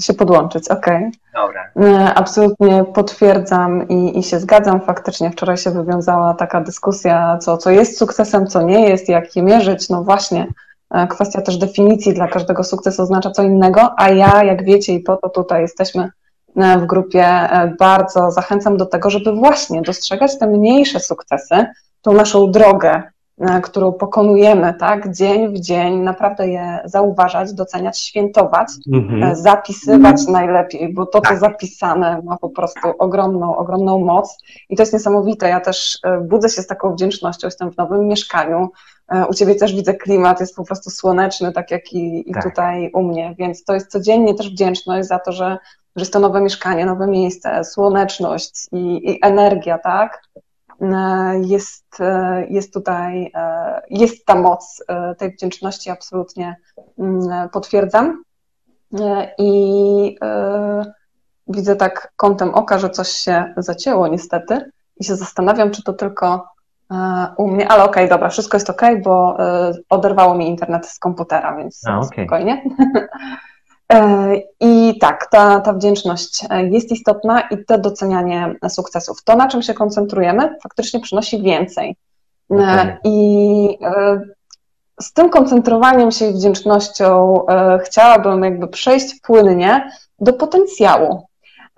się 0.00 0.14
podłączyć, 0.14 0.68
okej. 0.68 0.96
Okay. 0.96 1.10
Dobra. 1.34 2.12
Absolutnie 2.14 2.84
potwierdzam 2.94 3.88
i, 3.88 4.18
i 4.18 4.22
się 4.22 4.40
zgadzam. 4.40 4.80
Faktycznie 4.80 5.30
wczoraj 5.30 5.56
się 5.56 5.70
wywiązała 5.70 6.34
taka 6.34 6.60
dyskusja, 6.60 7.38
co, 7.38 7.56
co 7.56 7.70
jest 7.70 7.98
sukcesem, 7.98 8.46
co 8.46 8.62
nie 8.62 8.88
jest, 8.88 9.08
jak 9.08 9.36
je 9.36 9.42
mierzyć. 9.42 9.88
No 9.88 10.04
właśnie, 10.04 10.46
e, 10.90 11.06
kwestia 11.06 11.40
też 11.40 11.56
definicji 11.56 12.14
dla 12.14 12.28
każdego 12.28 12.64
sukcesu 12.64 13.02
oznacza 13.02 13.30
co 13.30 13.42
innego, 13.42 13.94
a 13.96 14.10
ja, 14.10 14.44
jak 14.44 14.64
wiecie, 14.64 14.94
i 14.94 15.00
po 15.00 15.16
to 15.16 15.28
tutaj 15.28 15.62
jesteśmy 15.62 16.10
e, 16.56 16.78
w 16.78 16.86
grupie, 16.86 17.24
e, 17.24 17.74
bardzo 17.78 18.30
zachęcam 18.30 18.76
do 18.76 18.86
tego, 18.86 19.10
żeby 19.10 19.32
właśnie 19.32 19.82
dostrzegać 19.82 20.38
te 20.38 20.46
mniejsze 20.46 21.00
sukcesy, 21.00 21.66
tą 22.02 22.12
naszą 22.12 22.50
drogę, 22.50 23.02
E, 23.02 23.17
którą 23.62 23.92
pokonujemy, 23.92 24.74
tak, 24.74 25.14
dzień 25.14 25.54
w 25.54 25.60
dzień, 25.60 25.98
naprawdę 26.00 26.48
je 26.48 26.78
zauważać, 26.84 27.52
doceniać, 27.52 27.98
świętować, 27.98 28.68
mhm. 28.92 29.22
E, 29.22 29.36
zapisywać 29.36 30.20
mhm. 30.20 30.32
najlepiej, 30.32 30.94
bo 30.94 31.06
to, 31.06 31.20
co 31.20 31.28
tak. 31.28 31.38
zapisane 31.38 32.22
ma 32.24 32.36
po 32.36 32.50
prostu 32.50 32.88
ogromną, 32.98 33.56
ogromną 33.56 33.98
moc 33.98 34.38
i 34.68 34.76
to 34.76 34.82
jest 34.82 34.92
niesamowite. 34.92 35.48
Ja 35.48 35.60
też 35.60 35.98
e, 36.04 36.20
budzę 36.20 36.48
się 36.48 36.62
z 36.62 36.66
taką 36.66 36.92
wdzięcznością, 36.92 37.46
jestem 37.46 37.70
w 37.70 37.76
nowym 37.76 38.06
mieszkaniu, 38.06 38.70
u 39.30 39.34
Ciebie 39.34 39.54
też 39.54 39.74
widzę 39.74 39.94
klimat, 39.94 40.40
jest 40.40 40.56
po 40.56 40.64
prostu 40.64 40.90
słoneczny, 40.90 41.52
tak 41.52 41.70
jak 41.70 41.92
i, 41.92 42.30
i 42.30 42.34
tak. 42.34 42.44
tutaj 42.44 42.90
u 42.94 43.02
mnie, 43.02 43.34
więc 43.38 43.64
to 43.64 43.74
jest 43.74 43.90
codziennie 43.90 44.34
też 44.34 44.50
wdzięczność 44.50 45.08
za 45.08 45.18
to, 45.18 45.32
że, 45.32 45.58
że 45.96 46.02
jest 46.02 46.12
to 46.12 46.18
nowe 46.18 46.40
mieszkanie, 46.40 46.86
nowe 46.86 47.06
miejsce, 47.06 47.64
słoneczność 47.64 48.66
i, 48.72 49.10
i 49.10 49.18
energia, 49.22 49.78
tak? 49.78 50.22
E, 50.82 51.40
jest, 51.44 52.00
e, 52.00 52.46
jest 52.50 52.72
tutaj, 52.74 53.32
e, 53.34 53.82
jest 53.90 54.26
ta 54.26 54.34
moc 54.34 54.84
tej 55.18 55.30
wdzięczności, 55.30 55.90
absolutnie 55.90 56.56
mm, 56.98 57.48
potwierdzam. 57.48 58.22
I 59.38 60.18
widzę 61.48 61.76
tak 61.76 62.12
kątem 62.16 62.54
oka, 62.54 62.78
że 62.78 62.90
coś 62.90 63.08
się 63.08 63.54
zacięło 63.56 64.08
niestety 64.08 64.70
i 64.96 65.04
się 65.04 65.16
zastanawiam, 65.16 65.70
czy 65.70 65.82
to 65.82 65.92
tylko 65.92 66.48
u 67.36 67.48
mnie, 67.48 67.68
ale 67.68 67.84
okej, 67.84 68.04
okay, 68.04 68.08
dobra, 68.08 68.28
wszystko 68.28 68.56
jest 68.56 68.70
okej, 68.70 68.90
okay, 68.90 69.02
bo 69.02 69.36
oderwało 69.88 70.34
mi 70.34 70.48
internet 70.48 70.86
z 70.86 70.98
komputera, 70.98 71.56
więc 71.56 71.82
A, 71.86 71.98
okay. 71.98 72.08
spokojnie. 72.08 72.62
E, 73.92 74.36
I 74.60 74.98
tak, 75.00 75.28
ta, 75.30 75.60
ta 75.60 75.72
wdzięczność 75.72 76.44
e, 76.50 76.64
jest 76.68 76.92
istotna 76.92 77.40
i 77.40 77.64
to 77.64 77.78
docenianie 77.78 78.54
sukcesów. 78.68 79.24
To, 79.24 79.36
na 79.36 79.48
czym 79.48 79.62
się 79.62 79.74
koncentrujemy, 79.74 80.56
faktycznie 80.62 81.00
przynosi 81.00 81.42
więcej. 81.42 81.96
E, 82.50 82.54
okay. 82.54 82.96
I 83.04 83.78
z 85.00 85.12
tym 85.12 85.30
koncentrowaniem 85.30 86.10
się 86.10 86.26
i 86.26 86.34
wdzięcznością 86.34 87.40
chciałabym 87.84 88.44
jakby 88.44 88.68
przejść 88.68 89.20
płynnie 89.20 89.90
do 90.18 90.32
potencjału. 90.32 91.27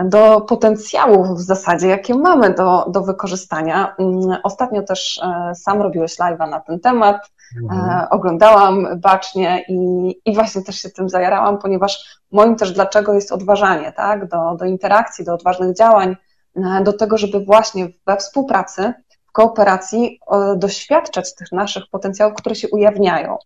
Do 0.05 0.41
potencjałów 0.41 1.29
w 1.29 1.41
zasadzie, 1.41 1.89
jakie 1.89 2.15
mamy 2.15 2.55
do, 2.55 2.87
do 2.91 3.03
wykorzystania. 3.03 3.95
Mm, 3.99 4.37
ostatnio 4.43 4.83
też 4.83 5.21
sam 5.55 5.83
robiłeś 5.83 6.19
live'a 6.19 6.51
na 6.51 6.61
ten 6.61 6.81
temat. 6.81 7.31
Mhm. 7.63 7.91
E, 7.91 8.11
oglądałam 8.11 9.01
bacznie 9.01 9.65
i, 9.69 10.15
i 10.25 10.35
właśnie 10.35 10.63
też 10.63 10.77
się 10.77 10.91
tym 10.91 11.09
zajarałam, 11.09 11.59
ponieważ 11.59 12.21
moim 12.33 12.57
też 12.57 12.73
dlaczego 12.73 13.15
jest 13.15 13.33
odważanie, 13.33 13.93
tak, 13.93 14.29
do, 14.29 14.57
do 14.59 14.65
interakcji, 14.65 15.25
do 15.25 15.35
odważnych 15.35 15.77
działań, 15.77 16.17
e, 16.57 16.83
do 16.85 16.93
tego, 16.93 17.19
żeby 17.19 17.41
właśnie 17.41 17.89
we 18.07 18.17
współpracy 18.17 18.93
w 19.27 19.33
kooperacji 19.33 20.21
doświadczać 20.57 21.35
tych 21.35 21.53
naszych 21.53 21.85
potencjałów, 21.91 22.35
które 22.35 22.55
się 22.55 22.69
ujawniają. 22.69 23.37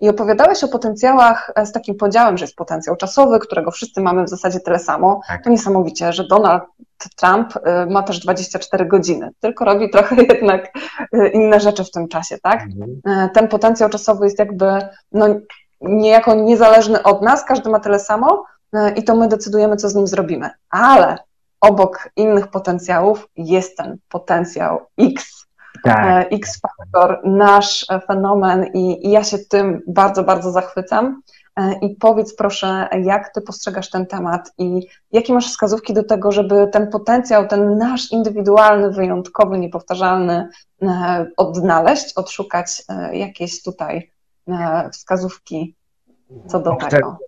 I 0.00 0.08
opowiadałeś 0.08 0.64
o 0.64 0.68
potencjałach 0.68 1.52
z 1.64 1.72
takim 1.72 1.94
podziałem, 1.94 2.38
że 2.38 2.44
jest 2.44 2.56
potencjał 2.56 2.96
czasowy, 2.96 3.38
którego 3.38 3.70
wszyscy 3.70 4.00
mamy 4.00 4.24
w 4.24 4.28
zasadzie 4.28 4.60
tyle 4.60 4.78
samo. 4.78 5.20
Tak. 5.28 5.44
To 5.44 5.50
niesamowicie, 5.50 6.12
że 6.12 6.26
Donald 6.26 6.62
Trump 7.16 7.56
y, 7.56 7.60
ma 7.90 8.02
też 8.02 8.18
24 8.20 8.86
godziny, 8.86 9.30
tylko 9.40 9.64
robi 9.64 9.90
trochę 9.90 10.16
jednak 10.32 10.70
y, 11.14 11.28
inne 11.28 11.60
rzeczy 11.60 11.84
w 11.84 11.90
tym 11.90 12.08
czasie, 12.08 12.38
tak? 12.42 12.62
Mhm. 12.62 13.30
Ten 13.34 13.48
potencjał 13.48 13.90
czasowy 13.90 14.24
jest 14.24 14.38
jakby 14.38 14.88
no, 15.12 15.26
niejako 15.80 16.34
niezależny 16.34 17.02
od 17.02 17.22
nas, 17.22 17.44
każdy 17.44 17.70
ma 17.70 17.80
tyle 17.80 18.00
samo 18.00 18.44
i 18.96 19.04
to 19.04 19.16
my 19.16 19.28
decydujemy, 19.28 19.76
co 19.76 19.88
z 19.88 19.94
nim 19.94 20.06
zrobimy. 20.06 20.50
Ale 20.70 21.18
obok 21.60 22.08
innych 22.16 22.48
potencjałów 22.48 23.28
jest 23.36 23.76
ten 23.76 23.96
potencjał 24.08 24.80
X, 24.98 25.39
tak. 25.84 26.32
X-faktor, 26.32 27.20
nasz 27.24 27.86
fenomen 28.06 28.66
i, 28.74 29.06
i 29.06 29.10
ja 29.10 29.24
się 29.24 29.38
tym 29.38 29.82
bardzo, 29.86 30.24
bardzo 30.24 30.52
zachwycam. 30.52 31.22
E, 31.56 31.78
I 31.82 31.96
powiedz 31.96 32.36
proszę, 32.36 32.88
jak 33.02 33.34
ty 33.34 33.40
postrzegasz 33.40 33.90
ten 33.90 34.06
temat 34.06 34.52
i 34.58 34.86
jakie 35.12 35.32
masz 35.32 35.48
wskazówki 35.48 35.94
do 35.94 36.04
tego, 36.04 36.32
żeby 36.32 36.68
ten 36.72 36.90
potencjał, 36.90 37.48
ten 37.48 37.78
nasz 37.78 38.12
indywidualny, 38.12 38.90
wyjątkowy, 38.90 39.58
niepowtarzalny 39.58 40.48
e, 40.82 41.26
odnaleźć, 41.36 42.12
odszukać 42.12 42.82
e, 42.88 43.16
jakieś 43.16 43.62
tutaj 43.62 44.10
wskazówki 44.92 45.76
co 46.46 46.60
do 46.60 46.76
tego. 46.90 47.18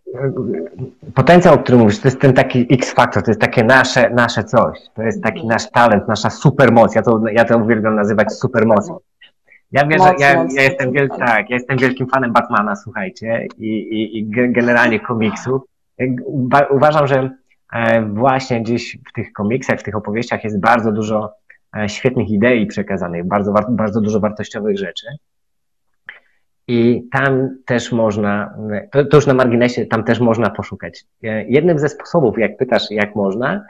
Potencjał, 1.14 1.54
o 1.54 1.59
którym 1.59 1.80
mówisz, 1.80 2.00
to 2.00 2.09
jest 2.09 2.21
ten 2.21 2.32
taki 2.32 2.66
X-faktor, 2.71 3.23
to 3.23 3.30
jest 3.30 3.40
takie 3.40 3.64
nasze, 3.64 4.11
nasze 4.11 4.44
coś, 4.44 4.78
to 4.94 5.02
jest 5.02 5.23
taki 5.23 5.47
nasz 5.47 5.71
talent, 5.71 6.09
nasza 6.09 6.30
supermoc, 6.30 6.94
ja 6.94 7.02
to, 7.02 7.21
ja 7.32 7.44
to 7.44 7.59
uwielbiam 7.59 7.94
nazywać 7.94 8.32
supermocą. 8.32 8.99
Ja 9.73 9.87
wierzę, 9.87 10.04
moc, 10.04 10.21
ja, 10.21 10.42
moc, 10.42 10.54
ja, 10.54 10.62
jestem 10.62 10.92
wielki, 10.92 11.18
tak, 11.18 11.50
ja 11.50 11.56
jestem 11.56 11.78
wielkim 11.78 12.06
fanem 12.06 12.32
Batmana, 12.32 12.76
słuchajcie, 12.76 13.47
i, 13.59 13.68
i, 13.68 14.18
i 14.18 14.30
generalnie 14.30 15.00
komiksów. 15.00 15.62
Uważam, 16.71 17.06
że 17.06 17.30
e, 17.73 18.02
właśnie 18.02 18.62
gdzieś 18.62 18.99
w 19.11 19.12
tych 19.12 19.32
komiksach, 19.32 19.80
w 19.80 19.82
tych 19.82 19.97
opowieściach 19.97 20.44
jest 20.44 20.61
bardzo 20.61 20.92
dużo 20.92 21.32
e, 21.76 21.88
świetnych 21.88 22.30
idei 22.30 22.66
przekazanych, 22.66 23.26
bardzo, 23.26 23.52
bardzo 23.68 24.00
dużo 24.00 24.21
wartościowych 24.21 24.78
rzeczy. 24.78 25.06
I 26.69 27.09
tam 27.12 27.57
też 27.66 27.92
można, 27.92 28.54
to, 28.92 29.04
to 29.04 29.16
już 29.16 29.26
na 29.26 29.35
marginesie, 29.35 29.87
tam 29.87 30.04
też 30.04 30.21
można 30.21 30.50
poszukać. 30.50 31.04
E, 31.25 31.45
jednym 31.45 31.78
ze 31.78 31.88
sposobów, 31.88 32.38
jak 32.38 32.57
pytasz, 32.57 32.90
jak 32.90 33.16
można, 33.16 33.64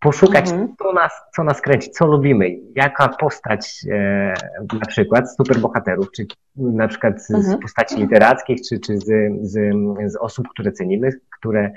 poszukać, 0.00 0.50
mhm. 0.50 0.74
co, 0.78 0.92
nas, 0.92 1.12
co 1.36 1.44
nas 1.44 1.60
kręci, 1.60 1.90
co 1.90 2.06
lubimy, 2.06 2.56
jaka 2.76 3.08
postać 3.08 3.80
e, 3.90 4.34
na 4.72 4.86
przykład 4.88 5.34
superbohaterów, 5.34 6.12
czy 6.12 6.26
na 6.56 6.88
przykład 6.88 7.22
z, 7.22 7.30
mhm. 7.30 7.58
z 7.58 7.62
postaci 7.62 7.96
literackich, 7.96 8.60
czy, 8.68 8.78
czy 8.78 8.98
z, 8.98 9.06
z, 9.42 9.74
z 10.12 10.16
osób, 10.16 10.48
które 10.48 10.72
cenimy, 10.72 11.10
które, 11.38 11.70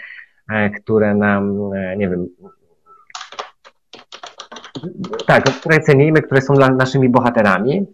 e, 0.52 0.70
które 0.70 1.16
nam, 1.16 1.74
e, 1.74 1.98
nie 1.98 2.10
wiem, 2.10 2.28
tak, 5.28 5.44
które 5.44 5.80
cenimy, 5.80 6.22
które 6.22 6.42
są 6.42 6.54
naszymi 6.54 7.10
bohaterami, 7.10 7.88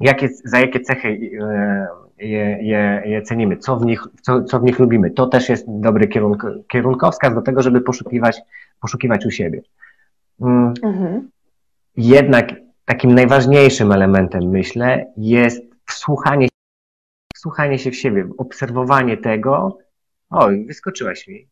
jakie, 0.00 0.28
za 0.44 0.60
jakie 0.60 0.80
cechy 0.80 1.08
e, 1.40 1.86
je, 2.18 2.58
je, 2.62 3.02
je 3.06 3.22
cenimy, 3.22 3.56
co 3.56 3.76
w, 3.76 3.84
nich, 3.84 4.02
co, 4.22 4.44
co 4.44 4.60
w 4.60 4.62
nich 4.62 4.78
lubimy. 4.78 5.10
To 5.10 5.26
też 5.26 5.48
jest 5.48 5.64
dobry 5.68 6.08
kierunk, 6.08 6.46
kierunkowskaz 6.68 7.34
do 7.34 7.42
tego, 7.42 7.62
żeby 7.62 7.80
poszukiwać, 7.80 8.40
poszukiwać 8.80 9.26
u 9.26 9.30
siebie. 9.30 9.62
Mm. 10.40 10.74
Mhm. 10.82 11.30
Jednak 11.96 12.48
takim 12.84 13.14
najważniejszym 13.14 13.92
elementem, 13.92 14.42
myślę, 14.50 15.06
jest 15.16 15.62
wsłuchanie, 15.86 16.48
wsłuchanie 17.34 17.78
się 17.78 17.90
w 17.90 17.96
siebie, 17.96 18.28
obserwowanie 18.38 19.16
tego. 19.16 19.78
Oj, 20.30 20.66
wyskoczyłaś 20.66 21.28
mi. 21.28 21.48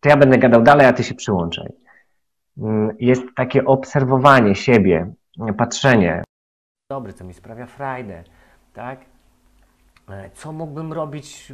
To 0.00 0.08
ja 0.08 0.16
będę 0.16 0.38
gadał 0.38 0.62
dalej, 0.62 0.86
a 0.86 0.92
ty 0.92 1.04
się 1.04 1.14
przyłączaj. 1.14 1.66
Mm, 2.58 2.96
jest 2.98 3.22
takie 3.36 3.64
obserwowanie 3.64 4.54
siebie, 4.54 5.12
patrzenie. 5.58 6.22
Dobry, 6.88 7.12
co 7.12 7.24
mi 7.24 7.34
sprawia 7.34 7.66
frajdę, 7.66 8.24
tak? 8.72 9.00
E, 10.08 10.30
co 10.30 10.52
mógłbym 10.52 10.92
robić 10.92 11.52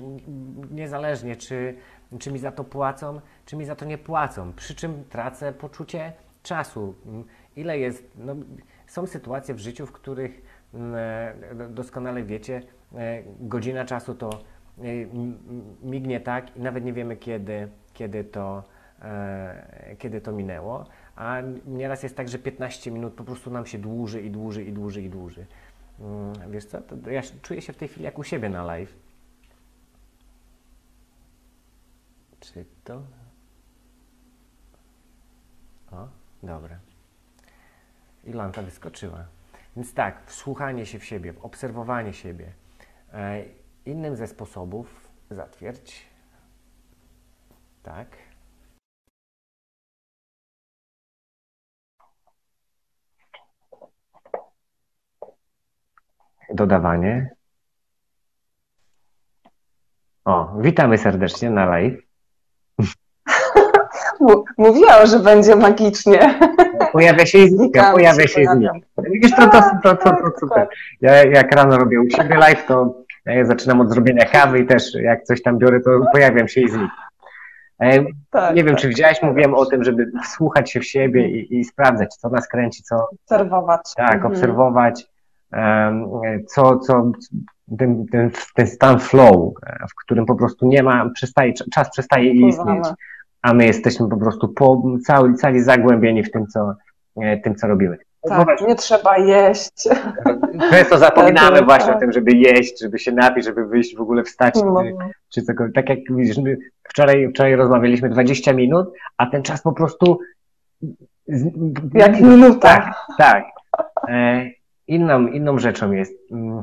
niezależnie, 0.70 1.36
czy, 1.36 1.76
czy 2.18 2.32
mi 2.32 2.38
za 2.38 2.52
to 2.52 2.64
płacą, 2.64 3.20
czy 3.46 3.56
mi 3.56 3.64
za 3.64 3.76
to 3.76 3.84
nie 3.84 3.98
płacą. 3.98 4.52
Przy 4.52 4.74
czym 4.74 5.04
tracę 5.04 5.52
poczucie 5.52 6.12
czasu. 6.42 6.94
Ile 7.56 7.78
jest. 7.78 8.04
No, 8.16 8.34
są 8.86 9.06
sytuacje 9.06 9.54
w 9.54 9.58
życiu, 9.58 9.86
w 9.86 9.92
których 9.92 10.42
e, 10.74 11.34
doskonale 11.68 12.22
wiecie, 12.22 12.62
e, 12.94 13.22
godzina 13.40 13.84
czasu 13.84 14.14
to 14.14 14.30
mignie 15.82 16.20
tak 16.20 16.56
i 16.56 16.60
nawet 16.60 16.84
nie 16.84 16.92
wiemy, 16.92 17.16
kiedy, 17.16 17.68
kiedy, 17.92 18.24
to, 18.24 18.62
kiedy 19.98 20.20
to 20.20 20.32
minęło. 20.32 20.84
A 21.16 21.40
nieraz 21.66 22.02
jest 22.02 22.16
tak, 22.16 22.28
że 22.28 22.38
15 22.38 22.90
minut 22.90 23.14
po 23.14 23.24
prostu 23.24 23.50
nam 23.50 23.66
się 23.66 23.78
dłuży 23.78 24.22
i 24.22 24.30
dłuży 24.30 24.64
i 24.64 24.72
dłuży 24.72 25.02
i 25.02 25.10
dłuży. 25.10 25.46
Mm, 26.00 26.50
wiesz 26.50 26.64
co, 26.64 26.80
to 26.80 27.10
ja 27.10 27.22
czuję 27.42 27.62
się 27.62 27.72
w 27.72 27.76
tej 27.76 27.88
chwili 27.88 28.04
jak 28.04 28.18
u 28.18 28.24
siebie 28.24 28.48
na 28.48 28.64
live. 28.64 28.94
Czy 32.40 32.64
to? 32.84 33.02
O, 35.92 36.08
dobra. 36.42 36.78
Ilanta 38.24 38.62
wyskoczyła. 38.62 39.26
Więc 39.76 39.94
tak, 39.94 40.22
wsłuchanie 40.26 40.86
się 40.86 40.98
w 40.98 41.04
siebie, 41.04 41.34
obserwowanie 41.42 42.12
siebie. 42.12 42.52
E, 43.12 43.44
innym 43.86 44.16
ze 44.16 44.26
sposobów, 44.26 45.10
zatwierdź, 45.30 46.06
tak, 47.82 48.16
dodawanie. 56.54 57.30
O, 60.24 60.56
witamy 60.60 60.98
serdecznie 60.98 61.50
na 61.50 61.66
live. 61.66 62.02
Mówiłam, 64.58 65.06
że 65.06 65.18
będzie 65.18 65.56
magicznie. 65.56 66.38
Pojawia 66.92 67.26
się 67.26 67.38
i 67.38 67.50
znika, 67.50 67.92
pojawia 67.92 68.28
się 68.28 68.40
i 68.40 68.46
znika. 68.46 68.72
Widzisz, 68.98 69.30
to, 69.36 69.48
to, 69.48 69.62
to, 69.82 69.96
to, 69.96 70.10
to 70.10 70.38
super. 70.40 70.68
Ja 71.00 71.24
jak 71.24 71.52
rano 71.52 71.76
robię 71.76 72.00
u 72.00 72.10
siebie 72.10 72.36
live, 72.36 72.66
to 72.66 73.04
zaczynam 73.42 73.80
od 73.80 73.90
zrobienia 73.90 74.24
kawy 74.24 74.58
i 74.58 74.66
też 74.66 74.94
jak 74.94 75.22
coś 75.22 75.42
tam 75.42 75.58
biorę, 75.58 75.80
to 75.80 75.90
pojawiam 76.12 76.48
się 76.48 76.60
i 76.60 76.68
znikam. 76.68 76.90
E, 77.80 78.04
tak, 78.30 78.56
nie 78.56 78.64
wiem, 78.64 78.74
tak. 78.74 78.82
czy 78.82 78.88
widziałaś, 78.88 79.22
mówiłem 79.22 79.54
o 79.54 79.66
tym, 79.66 79.84
żeby 79.84 80.10
wsłuchać 80.24 80.70
się 80.70 80.80
w 80.80 80.86
siebie 80.86 81.28
i, 81.28 81.60
i 81.60 81.64
sprawdzać, 81.64 82.14
co 82.14 82.28
nas 82.28 82.48
kręci, 82.48 82.82
co. 82.82 83.08
Obserwować. 83.12 83.94
Tak, 83.96 84.14
mhm. 84.14 84.32
obserwować 84.32 85.11
co, 86.46 86.78
co 86.78 87.12
ten, 87.78 88.06
ten, 88.06 88.30
ten 88.54 88.66
stan 88.66 88.98
flow, 89.00 89.54
w 89.90 89.94
którym 90.04 90.26
po 90.26 90.34
prostu 90.34 90.66
nie 90.66 90.82
ma, 90.82 91.10
przestaje, 91.14 91.52
czas 91.74 91.90
przestaje 91.90 92.32
istnieć, 92.32 92.84
a 93.42 93.54
my 93.54 93.66
jesteśmy 93.66 94.08
po 94.08 94.16
prostu 94.16 94.48
po, 94.48 94.82
cali, 95.06 95.34
cali 95.34 95.60
zagłębieni 95.60 96.22
w 96.22 96.30
tym, 96.30 96.46
co, 96.46 96.74
e, 97.20 97.36
tym, 97.36 97.54
co 97.54 97.66
robimy. 97.66 97.98
Tak, 98.28 98.60
nie 98.68 98.74
trzeba 98.74 99.18
jeść. 99.18 99.88
Często 100.70 100.98
zapominamy 100.98 101.56
tak, 101.56 101.64
właśnie 101.64 101.86
tak. 101.86 101.96
o 101.96 102.00
tym, 102.00 102.12
żeby 102.12 102.32
jeść, 102.32 102.80
żeby 102.80 102.98
się 102.98 103.12
napić, 103.12 103.44
żeby 103.44 103.66
wyjść, 103.66 103.96
w 103.96 104.00
ogóle 104.00 104.24
wstać, 104.24 104.54
no. 104.54 104.82
czy 105.28 105.42
cokolwiek. 105.42 105.74
Tak 105.74 105.88
jak 105.88 105.98
widzisz, 106.10 106.36
wczoraj, 106.88 107.28
wczoraj 107.30 107.56
rozmawialiśmy 107.56 108.08
20 108.08 108.52
minut, 108.52 108.92
a 109.16 109.26
ten 109.26 109.42
czas 109.42 109.62
po 109.62 109.72
prostu... 109.72 110.18
Jak 111.94 112.20
minuta. 112.20 112.68
Tak, 112.68 112.94
tak. 113.18 113.44
E, 114.08 114.50
inną, 114.86 115.26
inną 115.26 115.58
rzeczą 115.58 115.92
jest, 115.92 116.12
mm, 116.32 116.62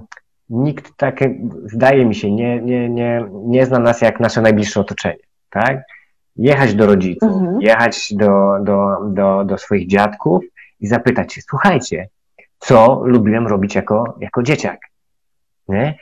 nikt 0.49 0.97
tak, 0.97 1.19
zdaje 1.65 2.05
mi 2.05 2.15
się, 2.15 2.31
nie, 2.31 2.61
nie, 2.61 2.89
nie, 2.89 3.25
nie 3.31 3.65
zna 3.65 3.79
nas 3.79 4.01
jak 4.01 4.19
nasze 4.19 4.41
najbliższe 4.41 4.79
otoczenie, 4.79 5.23
tak? 5.49 5.81
Jechać 6.35 6.75
do 6.75 6.85
rodziców, 6.85 7.33
mhm. 7.33 7.61
jechać 7.61 8.13
do, 8.13 8.57
do, 8.61 8.97
do, 9.07 9.43
do 9.45 9.57
swoich 9.57 9.87
dziadków 9.87 10.43
i 10.79 10.87
zapytać 10.87 11.33
się, 11.33 11.41
słuchajcie, 11.41 12.07
co 12.59 13.01
lubiłem 13.05 13.47
robić 13.47 13.75
jako, 13.75 14.17
jako 14.19 14.43
dzieciak? 14.43 14.79
Nie? 15.67 15.97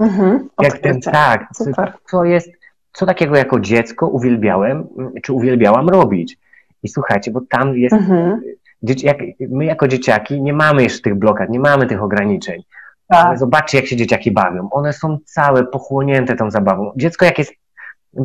Mhm. 0.00 0.48
Jak 0.60 0.78
ten, 0.78 1.00
tak, 1.00 1.48
Super. 1.54 1.92
co 2.10 2.24
jest, 2.24 2.50
co 2.92 3.06
takiego 3.06 3.36
jako 3.36 3.60
dziecko 3.60 4.08
uwielbiałem, 4.08 4.88
czy 5.22 5.32
uwielbiałam 5.32 5.88
robić? 5.88 6.38
I 6.82 6.88
słuchajcie, 6.88 7.30
bo 7.30 7.40
tam 7.40 7.76
jest, 7.76 7.94
mhm 7.94 8.40
jak, 8.82 9.18
my 9.40 9.64
jako 9.64 9.88
dzieciaki 9.88 10.42
nie 10.42 10.52
mamy 10.52 10.82
jeszcze 10.82 11.02
tych 11.02 11.14
blokad, 11.14 11.50
nie 11.50 11.60
mamy 11.60 11.86
tych 11.86 12.02
ograniczeń. 12.02 12.62
Tak. 13.08 13.38
Zobaczcie, 13.38 13.78
jak 13.78 13.86
się 13.86 13.96
dzieciaki 13.96 14.30
bawią. 14.30 14.68
One 14.70 14.92
są 14.92 15.18
całe 15.24 15.64
pochłonięte 15.64 16.36
tą 16.36 16.50
zabawą. 16.50 16.92
Dziecko, 16.96 17.24
jak 17.24 17.38
jest 17.38 17.52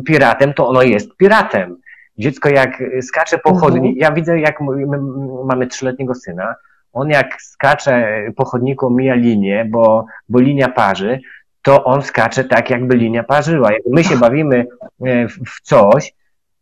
piratem, 0.06 0.54
to 0.54 0.68
ono 0.68 0.82
jest 0.82 1.16
piratem. 1.16 1.76
Dziecko, 2.18 2.48
jak 2.48 2.82
skacze 3.02 3.38
po 3.38 3.50
mhm. 3.50 3.84
ja 3.96 4.12
widzę, 4.12 4.40
jak 4.40 4.60
my 4.60 4.98
mamy 5.44 5.66
trzyletniego 5.66 6.14
syna, 6.14 6.54
on 6.92 7.10
jak 7.10 7.42
skacze 7.42 8.22
po 8.36 8.44
chodniku, 8.44 8.90
mija 8.90 9.14
linię, 9.14 9.64
bo, 9.70 10.06
bo 10.28 10.40
linia 10.40 10.68
parzy, 10.68 11.20
to 11.62 11.84
on 11.84 12.02
skacze 12.02 12.44
tak, 12.44 12.70
jakby 12.70 12.96
linia 12.96 13.24
parzyła. 13.24 13.72
Jak 13.72 13.82
my 13.92 14.04
się 14.04 14.16
bawimy 14.16 14.66
e, 15.06 15.28
w 15.28 15.60
coś, 15.62 16.14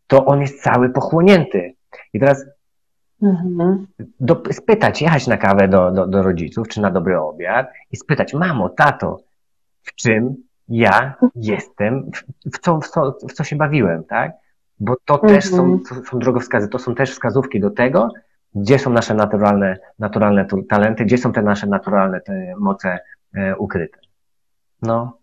to 0.07 0.25
on 0.25 0.41
jest 0.41 0.63
cały 0.63 0.89
pochłonięty. 0.89 1.73
I 2.13 2.19
teraz 2.19 2.45
mhm. 3.21 3.87
do, 4.19 4.43
spytać, 4.51 5.01
jechać 5.01 5.27
na 5.27 5.37
kawę 5.37 5.67
do, 5.67 5.91
do, 5.91 6.07
do 6.07 6.23
rodziców, 6.23 6.67
czy 6.67 6.81
na 6.81 6.91
dobry 6.91 7.19
obiad 7.19 7.67
i 7.91 7.97
spytać, 7.97 8.33
mamo, 8.33 8.69
tato, 8.69 9.19
w 9.81 9.95
czym 9.95 10.35
ja 10.67 11.15
jestem, 11.35 12.11
w, 12.53 12.59
co, 12.59 12.79
w, 12.79 12.87
co, 12.87 13.17
w 13.29 13.33
co 13.33 13.43
się 13.43 13.55
bawiłem, 13.55 14.03
tak? 14.03 14.31
Bo 14.79 14.95
to 15.05 15.13
mhm. 15.13 15.33
też 15.33 15.49
są, 15.49 15.63
mhm. 15.63 15.79
to 16.03 16.09
są 16.09 16.19
drogowskazy, 16.19 16.67
to 16.67 16.79
są 16.79 16.95
też 16.95 17.11
wskazówki 17.11 17.59
do 17.59 17.69
tego, 17.69 18.09
gdzie 18.55 18.79
są 18.79 18.89
nasze 18.89 19.13
naturalne, 19.13 19.77
naturalne 19.99 20.45
talenty, 20.69 21.05
gdzie 21.05 21.17
są 21.17 21.33
te 21.33 21.41
nasze 21.41 21.67
naturalne 21.67 22.21
te 22.21 22.53
moce 22.59 22.99
e, 23.33 23.57
ukryte. 23.57 23.99
No. 24.81 25.17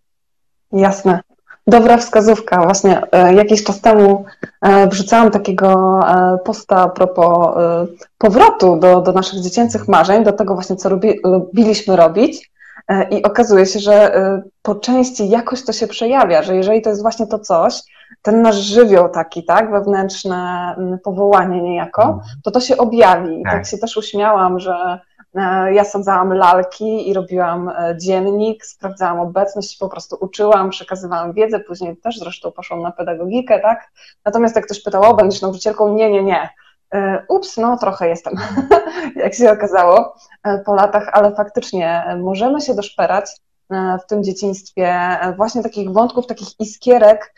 Jasne. 0.73 1.21
Dobra 1.67 1.97
wskazówka. 1.97 2.63
Właśnie 2.63 3.03
e, 3.13 3.35
jakiś 3.35 3.65
czas 3.65 3.81
temu 3.81 4.25
e, 4.61 4.87
wrzucałam 4.87 5.31
takiego 5.31 6.01
e, 6.09 6.39
posta 6.45 6.77
a 6.77 6.89
propos 6.89 7.57
powrotu 8.19 8.77
do, 8.77 9.01
do 9.01 9.13
naszych 9.13 9.41
dziecięcych 9.41 9.89
marzeń, 9.89 10.25
do 10.25 10.33
tego 10.33 10.55
właśnie, 10.55 10.77
co 10.77 10.91
lubi, 10.91 11.21
lubiliśmy 11.25 11.97
robić. 11.97 12.53
I 13.11 13.23
okazuje 13.23 13.67
się, 13.67 13.79
że 13.81 14.15
po 14.63 14.75
części 14.75 15.29
jakoś 15.29 15.65
to 15.65 15.73
się 15.73 15.87
przejawia, 15.87 16.43
że 16.43 16.57
jeżeli 16.57 16.83
to 16.83 16.91
jest 16.91 17.03
właśnie 17.03 17.27
to 17.27 17.39
coś, 17.39 17.83
ten 18.23 18.43
nasz 18.43 18.57
żywioł 18.57 19.09
taki, 19.09 19.45
tak, 19.45 19.71
wewnętrzne 19.71 20.75
powołanie 21.05 21.63
niejako, 21.63 22.03
mhm. 22.03 22.23
to 22.43 22.51
to 22.51 22.61
się 22.61 22.77
objawi. 22.77 23.43
Tak, 23.45 23.53
tak 23.53 23.67
się 23.67 23.79
też 23.79 23.97
uśmiałam, 23.97 24.61
że 24.61 25.01
ja 25.73 25.85
sadzałam 25.85 26.33
lalki 26.33 27.09
i 27.09 27.15
robiłam 27.15 27.73
dziennik, 27.97 28.67
sprawdzałam 28.67 29.21
obecność, 29.21 29.79
po 29.79 29.89
prostu 29.89 30.17
uczyłam, 30.21 30.71
przekazywałam 30.71 31.33
wiedzę, 31.33 31.61
później 31.61 31.97
też 31.97 32.19
zresztą 32.19 32.53
poszłam 32.53 32.83
na 32.83 32.93
pedagogikę, 32.93 33.61
tak. 33.61 33.91
Natomiast 34.25 34.57
jak 34.57 34.65
ktoś 34.65 34.83
pytał, 34.83 35.03
o, 35.03 35.15
będziesz 35.15 35.43
nauczycielką? 35.43 35.95
Nie, 35.95 36.11
nie, 36.11 36.23
nie. 36.23 36.49
E, 36.95 37.25
ups, 37.29 37.57
no 37.57 37.77
trochę 37.77 38.09
jestem, 38.09 38.35
jak 39.17 39.35
się 39.35 39.53
okazało 39.53 40.15
e, 40.45 40.59
po 40.59 40.75
latach, 40.75 41.11
ale 41.13 41.35
faktycznie 41.35 42.05
e, 42.07 42.17
możemy 42.17 42.61
się 42.61 42.75
doszperać 42.75 43.31
w 44.05 44.07
tym 44.07 44.25
dzieciństwie 44.25 45.19
właśnie 45.37 45.63
takich 45.63 45.91
wątków, 45.91 46.27
takich 46.27 46.61
iskierek, 46.61 47.35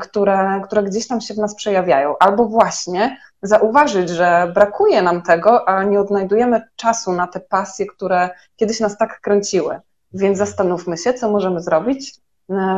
które, 0.00 0.60
które 0.64 0.82
gdzieś 0.82 1.06
tam 1.06 1.20
się 1.20 1.34
w 1.34 1.38
nas 1.38 1.54
przejawiają, 1.54 2.14
albo 2.20 2.44
właśnie 2.44 3.16
zauważyć, 3.44 4.08
że 4.08 4.52
brakuje 4.54 5.02
nam 5.02 5.22
tego, 5.22 5.68
a 5.68 5.84
nie 5.84 6.00
odnajdujemy 6.00 6.62
czasu 6.76 7.12
na 7.12 7.26
te 7.26 7.40
pasje, 7.40 7.86
które 7.86 8.30
kiedyś 8.56 8.80
nas 8.80 8.98
tak 8.98 9.20
kręciły. 9.20 9.80
Więc 10.14 10.38
zastanówmy 10.38 10.96
się, 10.96 11.12
co 11.12 11.30
możemy 11.30 11.60
zrobić, 11.60 12.14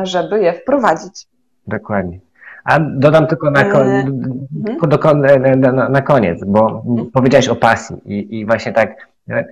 żeby 0.03 0.39
je 0.39 0.53
wprowadzić. 0.53 1.27
Dokładnie. 1.67 2.19
A 2.63 2.79
dodam 2.79 3.27
tylko 3.27 3.51
na, 3.51 3.61
e, 3.61 3.65
mhm. 3.65 4.77
do, 4.81 5.71
na, 5.71 5.89
na, 5.89 6.01
koniec, 6.01 6.43
bo 6.45 6.83
mhm. 6.87 7.11
powiedziałeś 7.11 7.47
o 7.47 7.55
pasji 7.55 7.95
i, 8.05 8.39
i 8.39 8.45
właśnie 8.45 8.73
tak 8.73 9.07
e, 9.29 9.45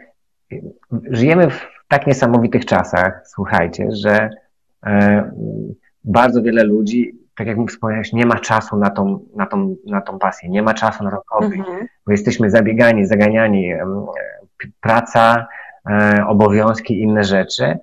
żyjemy 1.09 1.49
w 1.49 1.67
tak 1.87 2.07
niesamowitych 2.07 2.65
czasach, 2.65 3.23
słuchajcie, 3.25 3.87
że 3.91 4.29
e, 4.85 5.31
bardzo 6.03 6.41
wiele 6.41 6.63
ludzi, 6.63 7.24
tak 7.37 7.47
jak 7.47 7.57
wspomniałeś, 7.69 8.13
nie 8.13 8.25
ma 8.25 8.39
czasu 8.39 8.77
na 8.77 8.89
tą, 8.89 9.19
na 9.35 9.45
tą, 9.45 9.75
na 9.85 10.01
tą 10.01 10.19
pasję, 10.19 10.49
nie 10.49 10.63
ma 10.63 10.73
czasu 10.73 11.03
na 11.03 11.11
to 11.11 11.21
mhm. 11.41 11.87
bo 12.05 12.11
jesteśmy 12.11 12.49
zabiegani, 12.49 13.05
zaganiani, 13.05 13.73
praca, 14.81 15.47
e, 15.89 16.25
obowiązki, 16.27 17.01
inne 17.01 17.23
rzeczy, 17.23 17.77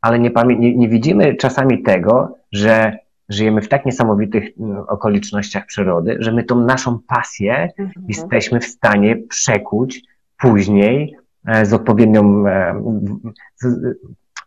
ale 0.00 0.18
nie, 0.18 0.30
nie, 0.58 0.76
nie 0.76 0.88
widzimy 0.88 1.34
czasami 1.34 1.82
tego, 1.82 2.38
że 2.52 2.98
żyjemy 3.28 3.62
w 3.62 3.68
tak 3.68 3.86
niesamowitych 3.86 4.48
okolicznościach 4.88 5.66
przyrody, 5.66 6.16
że 6.20 6.32
my 6.32 6.44
tą 6.44 6.60
naszą 6.60 6.98
pasję 7.08 7.68
mhm. 7.78 8.06
jesteśmy 8.08 8.60
w 8.60 8.64
stanie 8.64 9.16
przekuć 9.16 10.02
później 10.38 11.16
e, 11.46 11.66
z 11.66 11.72
odpowiednią, 11.72 12.48
e, 12.48 12.82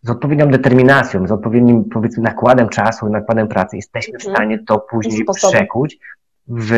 z, 0.02 0.10
odpowiednią 0.10 0.48
determinacją, 0.48 1.28
z 1.28 1.32
odpowiednim 1.32 1.86
powiedzmy 1.90 2.24
nakładem 2.24 2.70
czasu, 2.70 3.10
nakładem 3.10 3.48
pracy. 3.48 3.76
Jesteśmy 3.76 4.14
mhm. 4.14 4.34
w 4.34 4.36
stanie 4.36 4.60
to 4.68 4.80
później 4.80 5.26
przekuć 5.36 5.98
w, 6.48 6.72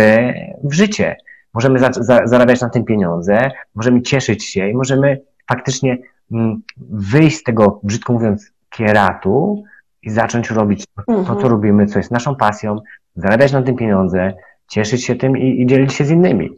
w 0.64 0.74
życie. 0.74 1.16
Możemy 1.54 1.80
za, 1.80 1.90
za, 1.94 2.28
zarabiać 2.28 2.62
na 2.62 2.70
tym 2.70 2.84
pieniądze, 2.84 3.52
możemy 3.76 4.02
cieszyć 4.02 4.46
się 4.46 4.70
i 4.70 4.74
możemy 4.74 5.22
faktycznie 5.50 5.98
mm, 6.32 6.62
wyjść 6.90 7.38
z 7.38 7.44
tego, 7.44 7.80
brzydko 7.84 8.14
mówiąc, 8.14 8.52
kieratu, 8.70 9.64
i 10.04 10.10
zacząć 10.10 10.52
robić 10.52 10.86
to, 10.86 11.04
co 11.06 11.14
mhm. 11.14 11.48
robimy, 11.48 11.86
co 11.86 12.00
jest 12.00 12.12
naszą 12.12 12.36
pasją, 12.36 12.80
zarabiać 13.16 13.52
na 13.52 13.62
tym 13.62 13.76
pieniądze, 13.76 14.34
cieszyć 14.68 15.06
się 15.06 15.16
tym 15.16 15.38
i, 15.38 15.62
i 15.62 15.66
dzielić 15.66 15.94
się 15.94 16.06
z 16.06 16.12
innymi. 16.12 16.50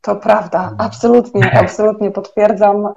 To 0.00 0.16
prawda, 0.16 0.58
mhm. 0.58 0.80
absolutnie, 0.80 1.52
absolutnie 1.60 2.10
potwierdzam. 2.10 2.88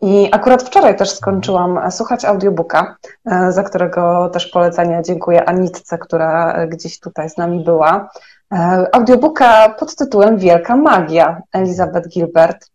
I 0.00 0.28
akurat 0.32 0.62
wczoraj 0.62 0.96
też 0.96 1.10
skończyłam 1.10 1.90
słuchać 1.90 2.24
audiobooka, 2.24 2.96
e, 3.24 3.52
za 3.52 3.62
którego 3.62 4.28
też 4.28 4.46
polecenia 4.46 5.02
dziękuję 5.02 5.48
Anitce, 5.48 5.98
która 5.98 6.66
gdzieś 6.66 7.00
tutaj 7.00 7.30
z 7.30 7.36
nami 7.36 7.64
była. 7.64 8.10
E, 8.52 8.86
audiobooka 8.92 9.68
pod 9.68 9.96
tytułem 9.96 10.38
Wielka 10.38 10.76
Magia 10.76 11.42
Elizabeth 11.52 12.08
Gilbert. 12.08 12.70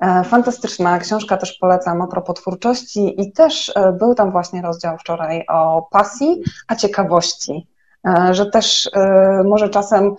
E, 0.00 0.24
fantastyczna 0.24 0.98
książka, 0.98 1.36
też 1.36 1.58
polecam 1.60 2.02
a 2.02 2.06
propos 2.06 2.36
twórczości 2.36 3.20
i 3.22 3.32
też 3.32 3.74
był 3.98 4.14
tam 4.14 4.32
właśnie 4.32 4.62
rozdział 4.62 4.98
wczoraj 4.98 5.44
o 5.48 5.88
pasji, 5.90 6.42
a 6.68 6.76
ciekawości, 6.76 7.66
że 8.30 8.46
też 8.46 8.90
może 9.44 9.68
czasem 9.68 10.14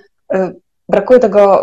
brakuje 0.89 1.19
tego 1.19 1.61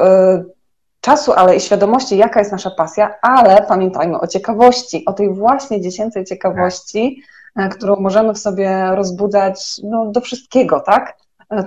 czasu, 1.00 1.32
ale 1.32 1.56
i 1.56 1.60
świadomości, 1.60 2.16
jaka 2.16 2.40
jest 2.40 2.52
nasza 2.52 2.70
pasja, 2.70 3.14
ale 3.22 3.66
pamiętajmy 3.68 4.20
o 4.20 4.26
ciekawości, 4.26 5.04
o 5.06 5.12
tej 5.12 5.34
właśnie 5.34 5.80
dziecięcej 5.80 6.24
ciekawości, 6.24 7.22
którą 7.70 7.96
możemy 7.96 8.34
w 8.34 8.38
sobie 8.38 8.90
rozbudzać 8.94 9.80
no, 9.84 10.06
do 10.06 10.20
wszystkiego, 10.20 10.80
tak? 10.80 11.16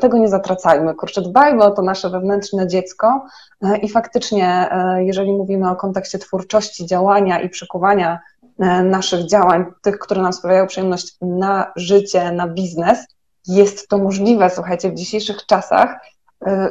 tego 0.01 0.17
nie 0.17 0.27
zatracajmy. 0.27 0.95
Kurczę, 0.95 1.21
dbajmy 1.21 1.63
o 1.63 1.71
to 1.71 1.81
nasze 1.81 2.09
wewnętrzne 2.09 2.67
dziecko 2.67 3.25
e, 3.61 3.77
i 3.77 3.89
faktycznie, 3.89 4.71
e, 4.71 5.03
jeżeli 5.03 5.33
mówimy 5.33 5.69
o 5.69 5.75
kontekście 5.75 6.19
twórczości, 6.19 6.85
działania 6.85 7.39
i 7.39 7.49
przekuwania 7.49 8.19
e, 8.59 8.83
naszych 8.83 9.27
działań, 9.27 9.65
tych, 9.81 9.99
które 9.99 10.21
nam 10.21 10.33
sprawiają 10.33 10.67
przyjemność 10.67 11.17
na 11.21 11.71
życie, 11.75 12.31
na 12.31 12.47
biznes, 12.47 13.05
jest 13.47 13.87
to 13.87 13.97
możliwe, 13.97 14.49
słuchajcie, 14.49 14.91
w 14.91 14.95
dzisiejszych 14.95 15.45
czasach, 15.45 15.99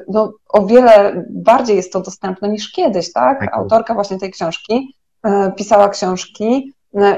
no, 0.09 0.33
o 0.49 0.67
wiele 0.67 1.25
bardziej 1.31 1.77
jest 1.77 1.93
to 1.93 2.01
dostępne 2.01 2.49
niż 2.49 2.73
kiedyś, 2.73 3.13
tak? 3.13 3.41
tak 3.41 3.55
Autorka 3.55 3.95
właśnie 3.95 4.19
tej 4.19 4.31
książki 4.31 4.95
pisała 5.57 5.89
książki 5.89 6.73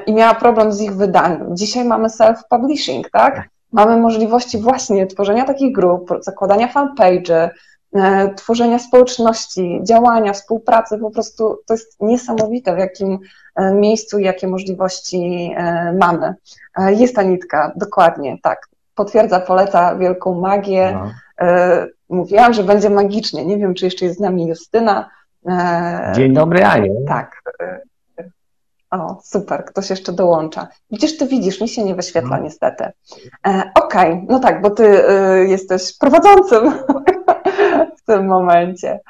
i 0.06 0.12
miała 0.12 0.34
problem 0.34 0.72
z 0.72 0.80
ich 0.80 0.96
wydaniem. 0.96 1.56
Dzisiaj 1.56 1.84
mamy 1.84 2.08
self-publishing, 2.08 3.02
tak? 3.12 3.34
tak. 3.34 3.48
Mamy 3.72 3.96
możliwości 3.96 4.58
właśnie 4.58 5.06
tworzenia 5.06 5.44
takich 5.44 5.72
grup, 5.72 6.10
zakładania 6.20 6.68
fanpage'y, 6.68 7.48
e, 7.94 8.34
tworzenia 8.34 8.78
społeczności, 8.78 9.80
działania, 9.82 10.32
współpracy, 10.32 10.98
po 10.98 11.10
prostu 11.10 11.58
to 11.66 11.74
jest 11.74 11.96
niesamowite, 12.00 12.74
w 12.74 12.78
jakim 12.78 13.18
e, 13.56 13.74
miejscu 13.74 14.18
i 14.18 14.24
jakie 14.24 14.48
możliwości 14.48 15.50
e, 15.56 15.92
mamy. 16.00 16.34
Jest 16.78 17.16
ta 17.16 17.22
nitka, 17.22 17.72
dokładnie, 17.76 18.38
tak. 18.42 18.68
Potwierdza, 18.94 19.40
poleca 19.40 19.96
wielką 19.96 20.40
magię. 20.40 20.92
No. 20.92 21.10
Mówiłam, 22.08 22.52
że 22.52 22.64
będzie 22.64 22.90
magicznie. 22.90 23.46
Nie 23.46 23.58
wiem, 23.58 23.74
czy 23.74 23.84
jeszcze 23.84 24.04
jest 24.04 24.18
z 24.18 24.20
nami 24.20 24.46
Justyna. 24.46 25.10
Dzień 26.14 26.32
dobry, 26.32 26.64
Aniu. 26.64 27.04
Tak, 27.08 27.42
o, 28.94 29.20
super, 29.22 29.64
ktoś 29.64 29.90
jeszcze 29.90 30.12
dołącza. 30.12 30.68
Widzisz, 30.90 31.18
ty 31.18 31.26
widzisz, 31.26 31.60
mi 31.60 31.68
się 31.68 31.84
nie 31.84 31.94
wyświetla 31.94 32.36
no. 32.36 32.42
niestety. 32.42 32.84
E, 33.46 33.70
Okej, 33.74 34.12
okay, 34.12 34.26
no 34.28 34.40
tak, 34.40 34.62
bo 34.62 34.70
ty 34.70 35.10
y, 35.10 35.48
jesteś 35.48 35.98
prowadzącym 35.98 36.72
w 37.98 38.04
tym 38.06 38.26
momencie. 38.26 39.00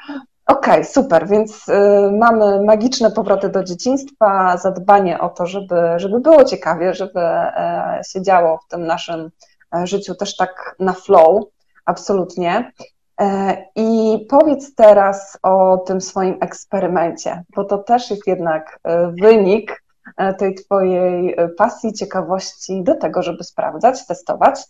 Okej, 0.46 0.72
okay, 0.72 0.84
super, 0.84 1.28
więc 1.28 1.68
y, 1.68 1.72
mamy 2.18 2.64
magiczne 2.64 3.10
powroty 3.10 3.48
do 3.48 3.64
dzieciństwa, 3.64 4.56
zadbanie 4.56 5.20
o 5.20 5.28
to, 5.28 5.46
żeby, 5.46 5.76
żeby 5.96 6.20
było 6.20 6.44
ciekawie, 6.44 6.94
żeby 6.94 7.20
e, 7.20 8.00
się 8.12 8.22
działo 8.22 8.58
w 8.58 8.68
tym 8.68 8.86
naszym 8.86 9.30
e, 9.76 9.86
życiu 9.86 10.14
też 10.14 10.36
tak 10.36 10.76
na 10.80 10.92
flow, 10.92 11.44
absolutnie. 11.84 12.72
E, 13.20 13.56
I 13.76 14.18
powiedz 14.30 14.74
teraz 14.74 15.38
o 15.42 15.76
tym 15.76 16.00
swoim 16.00 16.36
eksperymencie, 16.40 17.42
bo 17.56 17.64
to 17.64 17.78
też 17.78 18.10
jest 18.10 18.26
jednak 18.26 18.78
e, 18.84 19.12
wynik 19.20 19.84
e, 20.16 20.34
tej 20.34 20.54
Twojej 20.54 21.36
pasji, 21.56 21.92
ciekawości 21.92 22.82
do 22.82 22.94
tego, 22.94 23.22
żeby 23.22 23.44
sprawdzać, 23.44 24.06
testować. 24.06 24.60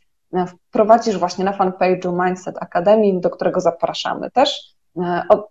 Wprowadzisz 0.49 1.19
właśnie 1.19 1.45
na 1.45 1.53
fanpage'u 1.53 2.25
Mindset 2.25 2.57
Academy, 2.63 3.21
do 3.21 3.31
którego 3.31 3.61
zapraszamy 3.61 4.31
też. 4.31 4.61
Od 5.29 5.51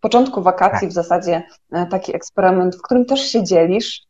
początku 0.00 0.42
wakacji 0.42 0.80
tak. 0.80 0.90
w 0.90 0.92
zasadzie 0.92 1.42
taki 1.90 2.16
eksperyment, 2.16 2.76
w 2.76 2.82
którym 2.82 3.04
też 3.04 3.20
się 3.20 3.44
dzielisz, 3.44 4.02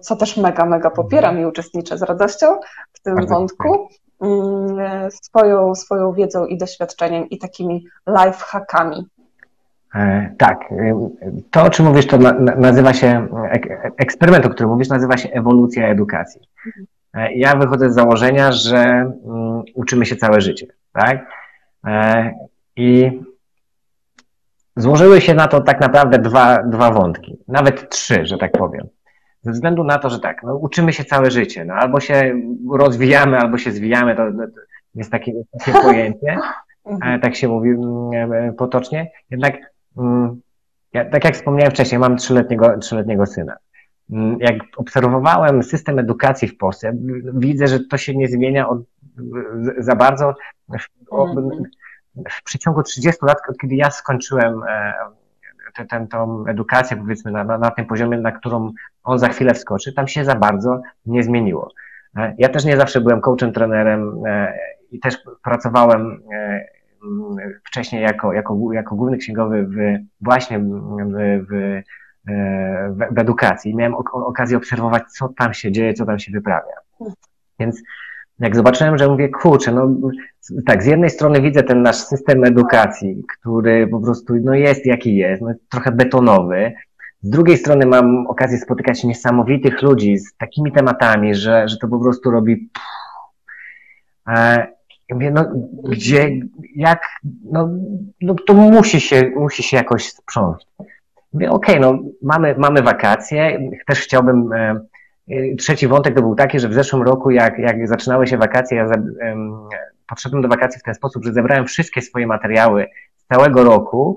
co 0.00 0.16
też 0.16 0.36
mega, 0.36 0.66
mega 0.66 0.90
popieram 0.90 1.40
i 1.40 1.46
uczestniczę 1.46 1.98
z 1.98 2.02
radością 2.02 2.46
w 2.92 3.00
tym 3.00 3.14
Bardzo 3.14 3.34
wątku, 3.34 3.74
mm, 3.74 3.88
swoją, 5.10 5.74
swoją 5.74 6.12
wiedzą 6.12 6.46
i 6.46 6.58
doświadczeniem 6.58 7.28
i 7.28 7.38
takimi 7.38 7.86
life 8.06 8.38
hackami. 8.38 9.06
E, 9.94 10.34
tak, 10.38 10.72
e, 10.72 11.10
to 11.50 11.62
o 11.62 11.70
czym 11.70 11.86
mówisz, 11.86 12.06
to 12.06 12.18
nazywa 12.56 12.94
się, 12.94 13.28
eksperyment, 13.96 14.46
o 14.46 14.50
którym 14.50 14.70
mówisz, 14.70 14.88
nazywa 14.88 15.16
się 15.16 15.30
ewolucja 15.30 15.88
edukacji. 15.88 16.40
E, 17.14 17.32
ja 17.32 17.56
wychodzę 17.56 17.90
z 17.90 17.94
założenia, 17.94 18.52
że 18.52 18.78
mm, 18.78 19.62
uczymy 19.74 20.06
się 20.06 20.16
całe 20.16 20.40
życie, 20.40 20.66
tak? 20.92 21.26
I 22.76 23.20
złożyły 24.76 25.20
się 25.20 25.34
na 25.34 25.48
to 25.48 25.60
tak 25.60 25.80
naprawdę 25.80 26.18
dwa, 26.18 26.62
dwa 26.62 26.90
wątki, 26.90 27.38
nawet 27.48 27.90
trzy, 27.90 28.26
że 28.26 28.38
tak 28.38 28.52
powiem. 28.52 28.88
Ze 29.42 29.52
względu 29.52 29.84
na 29.84 29.98
to, 29.98 30.10
że 30.10 30.18
tak, 30.18 30.42
no, 30.42 30.56
uczymy 30.56 30.92
się 30.92 31.04
całe 31.04 31.30
życie, 31.30 31.64
no, 31.64 31.74
albo 31.74 32.00
się 32.00 32.40
rozwijamy, 32.72 33.38
albo 33.38 33.58
się 33.58 33.72
zwijamy, 33.72 34.16
to, 34.16 34.32
to 34.32 34.60
jest 34.94 35.10
takie, 35.10 35.32
takie 35.58 35.72
pojęcie, 35.82 36.38
tak 37.22 37.36
się 37.36 37.48
mówi 37.48 37.70
mm, 37.70 38.54
potocznie. 38.54 39.10
Jednak 39.30 39.54
Mm, 39.98 40.40
ja, 40.92 41.04
tak 41.04 41.24
jak 41.24 41.34
wspomniałem 41.34 41.70
wcześniej, 41.70 41.98
mam 41.98 42.16
trzyletniego, 42.16 42.78
trzyletniego 42.78 43.26
syna. 43.26 43.56
Mm, 44.10 44.36
jak 44.40 44.56
obserwowałem 44.76 45.62
system 45.62 45.98
edukacji 45.98 46.48
w 46.48 46.56
Polsce, 46.56 46.92
widzę, 47.34 47.66
że 47.66 47.80
to 47.80 47.98
się 47.98 48.16
nie 48.16 48.28
zmienia 48.28 48.68
od, 48.68 48.78
za 49.78 49.96
bardzo. 49.96 50.34
W, 50.68 51.12
mhm. 51.12 51.62
w 52.30 52.42
przeciągu 52.42 52.82
30 52.82 53.26
lat, 53.26 53.38
od 53.48 53.58
kiedy 53.58 53.74
ja 53.74 53.90
skończyłem 53.90 54.60
tę, 55.72 56.06
edukację, 56.46 56.96
powiedzmy, 56.96 57.30
na, 57.30 57.44
na, 57.44 57.58
na 57.58 57.70
tym 57.70 57.86
poziomie, 57.86 58.18
na 58.18 58.32
którą 58.32 58.72
on 59.04 59.18
za 59.18 59.28
chwilę 59.28 59.54
wskoczy, 59.54 59.92
tam 59.92 60.08
się 60.08 60.24
za 60.24 60.34
bardzo 60.34 60.82
nie 61.06 61.22
zmieniło. 61.22 61.72
E, 62.16 62.34
ja 62.38 62.48
też 62.48 62.64
nie 62.64 62.76
zawsze 62.76 63.00
byłem 63.00 63.20
coachem, 63.20 63.52
trenerem 63.52 64.22
e, 64.26 64.54
i 64.90 65.00
też 65.00 65.18
pracowałem 65.44 66.22
e, 66.32 66.64
wcześniej 67.64 68.02
jako, 68.02 68.32
jako, 68.32 68.72
jako 68.72 68.94
główny 68.94 69.16
księgowy 69.16 69.66
w, 69.66 69.76
właśnie 70.20 70.58
w, 70.58 70.64
w, 71.48 71.82
w, 72.28 73.14
w 73.14 73.18
edukacji. 73.18 73.76
Miałem 73.76 73.94
okazję 74.12 74.56
obserwować, 74.56 75.02
co 75.12 75.28
tam 75.28 75.54
się 75.54 75.72
dzieje, 75.72 75.94
co 75.94 76.06
tam 76.06 76.18
się 76.18 76.32
wyprawia. 76.32 76.74
Więc 77.58 77.82
jak 78.40 78.56
zobaczyłem, 78.56 78.98
że 78.98 79.08
mówię, 79.08 79.28
kurczę, 79.28 79.72
no 79.72 79.96
tak, 80.66 80.82
z 80.82 80.86
jednej 80.86 81.10
strony 81.10 81.40
widzę 81.40 81.62
ten 81.62 81.82
nasz 81.82 81.96
system 81.96 82.44
edukacji, 82.44 83.22
który 83.38 83.86
po 83.86 84.00
prostu 84.00 84.34
no 84.42 84.54
jest 84.54 84.86
jaki 84.86 85.16
jest, 85.16 85.42
no, 85.42 85.52
trochę 85.68 85.92
betonowy. 85.92 86.72
Z 87.22 87.30
drugiej 87.30 87.58
strony 87.58 87.86
mam 87.86 88.26
okazję 88.26 88.58
spotykać 88.58 89.04
niesamowitych 89.04 89.82
ludzi 89.82 90.18
z 90.18 90.36
takimi 90.36 90.72
tematami, 90.72 91.34
że, 91.34 91.68
że 91.68 91.76
to 91.76 91.88
po 91.88 92.00
prostu 92.00 92.30
robi. 92.30 92.70
Ja 95.08 95.14
mówię, 95.14 95.30
no 95.30 95.44
gdzie, 95.84 96.30
jak, 96.76 97.02
no, 97.52 97.68
no 98.20 98.34
to 98.34 98.54
musi 98.54 99.00
się, 99.00 99.30
musi 99.36 99.62
się 99.62 99.76
jakoś 99.76 100.08
sprzątać. 100.08 100.66
Mówię, 101.32 101.50
okej, 101.50 101.78
okay, 101.78 101.92
no 101.92 102.02
mamy, 102.22 102.54
mamy 102.58 102.82
wakacje, 102.82 103.70
też 103.86 104.00
chciałbym, 104.00 104.52
e, 104.52 104.56
e, 104.56 104.80
trzeci 105.58 105.88
wątek 105.88 106.14
to 106.14 106.22
był 106.22 106.34
taki, 106.34 106.60
że 106.60 106.68
w 106.68 106.74
zeszłym 106.74 107.02
roku, 107.02 107.30
jak, 107.30 107.58
jak 107.58 107.88
zaczynały 107.88 108.26
się 108.26 108.38
wakacje, 108.38 108.76
ja 108.76 108.88
za, 108.88 108.94
podszedłem 110.08 110.42
do 110.42 110.48
wakacji 110.48 110.80
w 110.80 110.82
ten 110.82 110.94
sposób, 110.94 111.24
że 111.24 111.32
zebrałem 111.32 111.66
wszystkie 111.66 112.02
swoje 112.02 112.26
materiały 112.26 112.86
z 113.16 113.26
całego 113.26 113.64
roku 113.64 114.16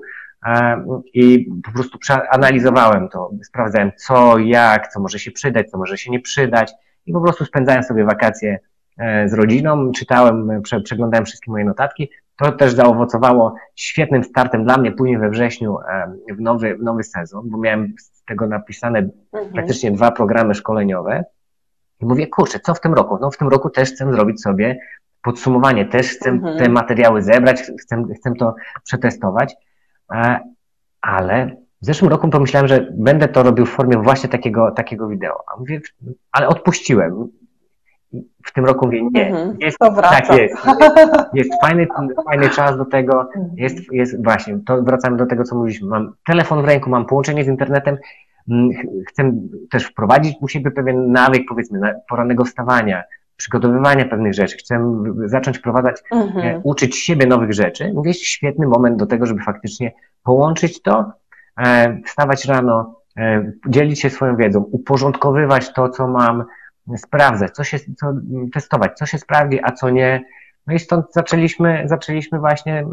i 1.14 1.50
po 1.64 1.72
prostu 1.72 1.98
analizowałem 2.30 3.08
to, 3.08 3.30
sprawdzałem 3.44 3.92
co, 3.96 4.38
jak, 4.38 4.88
co 4.88 5.00
może 5.00 5.18
się 5.18 5.30
przydać, 5.30 5.70
co 5.70 5.78
może 5.78 5.98
się 5.98 6.10
nie 6.10 6.20
przydać 6.20 6.72
i 7.06 7.12
po 7.12 7.20
prostu 7.20 7.44
spędzałem 7.44 7.82
sobie 7.82 8.04
wakacje 8.04 8.58
E, 8.98 9.28
z 9.28 9.34
rodziną, 9.34 9.92
czytałem, 9.92 10.62
przeglądałem 10.84 11.26
wszystkie 11.26 11.50
moje 11.50 11.64
notatki. 11.64 12.10
To 12.36 12.52
też 12.52 12.72
zaowocowało 12.72 13.54
świetnym 13.76 14.24
startem 14.24 14.64
dla 14.64 14.78
mnie 14.78 14.92
później 14.92 15.18
we 15.18 15.30
wrześniu 15.30 15.78
e, 15.78 16.14
w 16.34 16.40
nowy, 16.40 16.76
w 16.76 16.82
nowy 16.82 17.04
sezon, 17.04 17.50
bo 17.50 17.58
miałem 17.58 17.94
tego 18.32 18.46
napisane 18.46 18.98
mhm. 18.98 19.52
praktycznie 19.52 19.90
dwa 19.90 20.10
programy 20.10 20.54
szkoleniowe. 20.54 21.24
I 22.00 22.06
mówię, 22.06 22.26
kurczę, 22.26 22.60
co 22.60 22.74
w 22.74 22.80
tym 22.80 22.94
roku? 22.94 23.18
No 23.20 23.30
w 23.30 23.36
tym 23.36 23.48
roku 23.48 23.70
też 23.70 23.92
chcę 23.92 24.12
zrobić 24.12 24.42
sobie 24.42 24.78
podsumowanie, 25.22 25.86
też 25.86 26.08
chcę 26.08 26.30
mhm. 26.30 26.58
te 26.58 26.68
materiały 26.68 27.22
zebrać, 27.22 27.62
chcę, 27.80 28.04
chcę 28.16 28.32
to 28.38 28.54
przetestować, 28.84 29.54
e, 30.12 30.40
ale 31.00 31.56
w 31.82 31.86
zeszłym 31.86 32.10
roku 32.10 32.28
pomyślałem, 32.28 32.68
że 32.68 32.88
będę 32.92 33.28
to 33.28 33.42
robił 33.42 33.66
w 33.66 33.70
formie 33.70 33.98
właśnie 33.98 34.28
takiego, 34.28 34.70
takiego 34.70 35.08
wideo. 35.08 35.44
A 35.54 35.60
mówię, 35.60 35.80
ale 36.32 36.48
odpuściłem 36.48 37.28
w 38.44 38.52
tym 38.52 38.64
roku 38.64 38.86
mówię, 38.86 39.02
nie, 39.12 39.26
mhm, 39.26 39.56
jest, 39.60 39.78
tak 39.78 40.38
jest, 40.38 40.54
jest, 41.34 41.50
fajny, 41.60 41.86
fajny 42.24 42.48
czas 42.48 42.76
do 42.76 42.84
tego, 42.84 43.22
mhm. 43.22 43.50
jest, 43.56 43.92
jest 43.92 44.24
właśnie, 44.24 44.58
to 44.66 44.82
wracamy 44.82 45.16
do 45.16 45.26
tego, 45.26 45.44
co 45.44 45.56
mówiliśmy, 45.56 45.88
mam 45.88 46.14
telefon 46.26 46.62
w 46.62 46.64
ręku, 46.64 46.90
mam 46.90 47.06
połączenie 47.06 47.44
z 47.44 47.48
internetem, 47.48 47.96
mm, 48.48 48.70
chcę 49.08 49.32
też 49.70 49.84
wprowadzić 49.84 50.36
u 50.40 50.48
siebie 50.48 50.70
pewien 50.70 51.12
nawyk, 51.12 51.42
powiedzmy, 51.48 51.94
porannego 52.08 52.44
wstawania, 52.44 53.02
przygotowywania 53.36 54.04
pewnych 54.04 54.34
rzeczy, 54.34 54.56
chcę 54.56 55.04
zacząć 55.26 55.58
wprowadzać, 55.58 56.02
mhm. 56.12 56.46
E, 56.46 56.60
uczyć 56.64 56.96
siebie 56.96 57.26
nowych 57.26 57.52
rzeczy, 57.52 57.92
mówię, 57.94 58.10
jest 58.10 58.20
świetny 58.20 58.66
moment 58.66 58.96
do 58.96 59.06
tego, 59.06 59.26
żeby 59.26 59.42
faktycznie 59.42 59.92
połączyć 60.24 60.82
to, 60.82 61.12
e, 61.66 62.00
wstawać 62.06 62.44
rano, 62.44 63.00
e, 63.16 63.52
dzielić 63.68 64.00
się 64.00 64.10
swoją 64.10 64.36
wiedzą, 64.36 64.60
uporządkowywać 64.60 65.72
to, 65.72 65.88
co 65.88 66.08
mam, 66.08 66.44
sprawdzać, 66.96 67.50
co 67.50 67.64
się, 67.64 67.78
co, 67.78 68.14
testować, 68.52 68.92
co 68.98 69.06
się 69.06 69.18
sprawdzi, 69.18 69.60
a 69.62 69.72
co 69.72 69.90
nie. 69.90 70.24
No 70.66 70.74
i 70.74 70.78
stąd 70.78 71.12
zaczęliśmy, 71.12 71.82
zaczęliśmy 71.86 72.38
właśnie 72.38 72.80
e, 72.80 72.86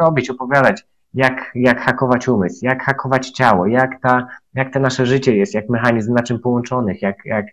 robić, 0.00 0.30
opowiadać, 0.30 0.82
jak, 1.14 1.50
jak 1.54 1.80
hakować 1.80 2.28
umysł, 2.28 2.64
jak 2.64 2.82
hakować 2.82 3.30
ciało, 3.30 3.66
jak, 3.66 4.00
ta, 4.00 4.26
jak 4.54 4.72
te 4.72 4.80
nasze 4.80 5.06
życie 5.06 5.36
jest, 5.36 5.54
jak 5.54 5.68
mechanizm 5.68 6.14
na 6.14 6.22
czym 6.22 6.38
połączonych, 6.38 7.02
jak, 7.02 7.16
jak 7.24 7.46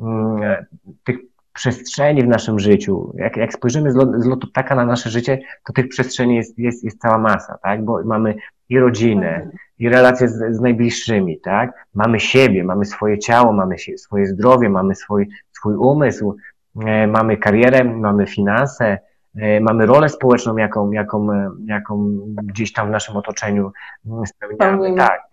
mm, 0.00 0.42
e, 0.42 0.66
tych 1.04 1.16
przestrzeni 1.54 2.22
w 2.22 2.28
naszym 2.28 2.58
życiu. 2.58 3.12
Jak, 3.14 3.36
jak 3.36 3.52
spojrzymy 3.52 3.92
z, 3.92 3.94
lot, 3.94 4.08
z 4.16 4.26
lotu 4.26 4.46
ptaka 4.46 4.74
na 4.74 4.84
nasze 4.84 5.10
życie, 5.10 5.38
to 5.66 5.72
tych 5.72 5.88
przestrzeni 5.88 6.36
jest, 6.36 6.58
jest, 6.58 6.84
jest 6.84 7.00
cała 7.00 7.18
masa, 7.18 7.58
tak? 7.62 7.84
Bo 7.84 8.04
mamy 8.04 8.34
i 8.68 8.78
rodzinę, 8.78 9.50
i 9.78 9.88
relacje 9.88 10.28
z, 10.28 10.56
z 10.56 10.60
najbliższymi, 10.60 11.40
tak? 11.40 11.86
Mamy 11.94 12.20
siebie, 12.20 12.64
mamy 12.64 12.84
swoje 12.84 13.18
ciało, 13.18 13.52
mamy 13.52 13.78
się, 13.78 13.98
swoje 13.98 14.26
zdrowie, 14.26 14.68
mamy 14.68 14.94
swój, 14.94 15.28
swój 15.52 15.74
umysł, 15.74 16.36
e, 16.86 17.06
mamy 17.06 17.36
karierę, 17.36 17.84
mamy 17.84 18.26
finanse, 18.26 18.98
mamy 19.60 19.86
rolę 19.86 20.08
społeczną, 20.08 20.56
jaką, 20.56 20.92
jaką, 20.92 21.32
e, 21.32 21.50
jaką 21.66 22.18
gdzieś 22.42 22.72
tam 22.72 22.88
w 22.88 22.90
naszym 22.90 23.16
otoczeniu 23.16 23.72
spełniamy. 24.26 24.96
Tak. 24.96 25.28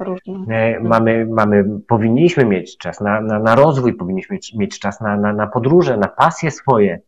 E, 0.49 0.79
mamy, 0.79 1.25
mamy, 1.25 1.65
powinniśmy 1.87 2.45
mieć 2.45 2.77
czas 2.77 3.01
na, 3.01 3.21
na, 3.21 3.39
na 3.39 3.55
rozwój, 3.55 3.93
powinniśmy 3.93 4.33
mieć, 4.33 4.53
mieć 4.53 4.79
czas 4.79 5.01
na, 5.01 5.17
na, 5.17 5.33
na 5.33 5.47
podróże, 5.47 5.97
na 5.97 6.07
pasje 6.07 6.51
swoje. 6.51 6.99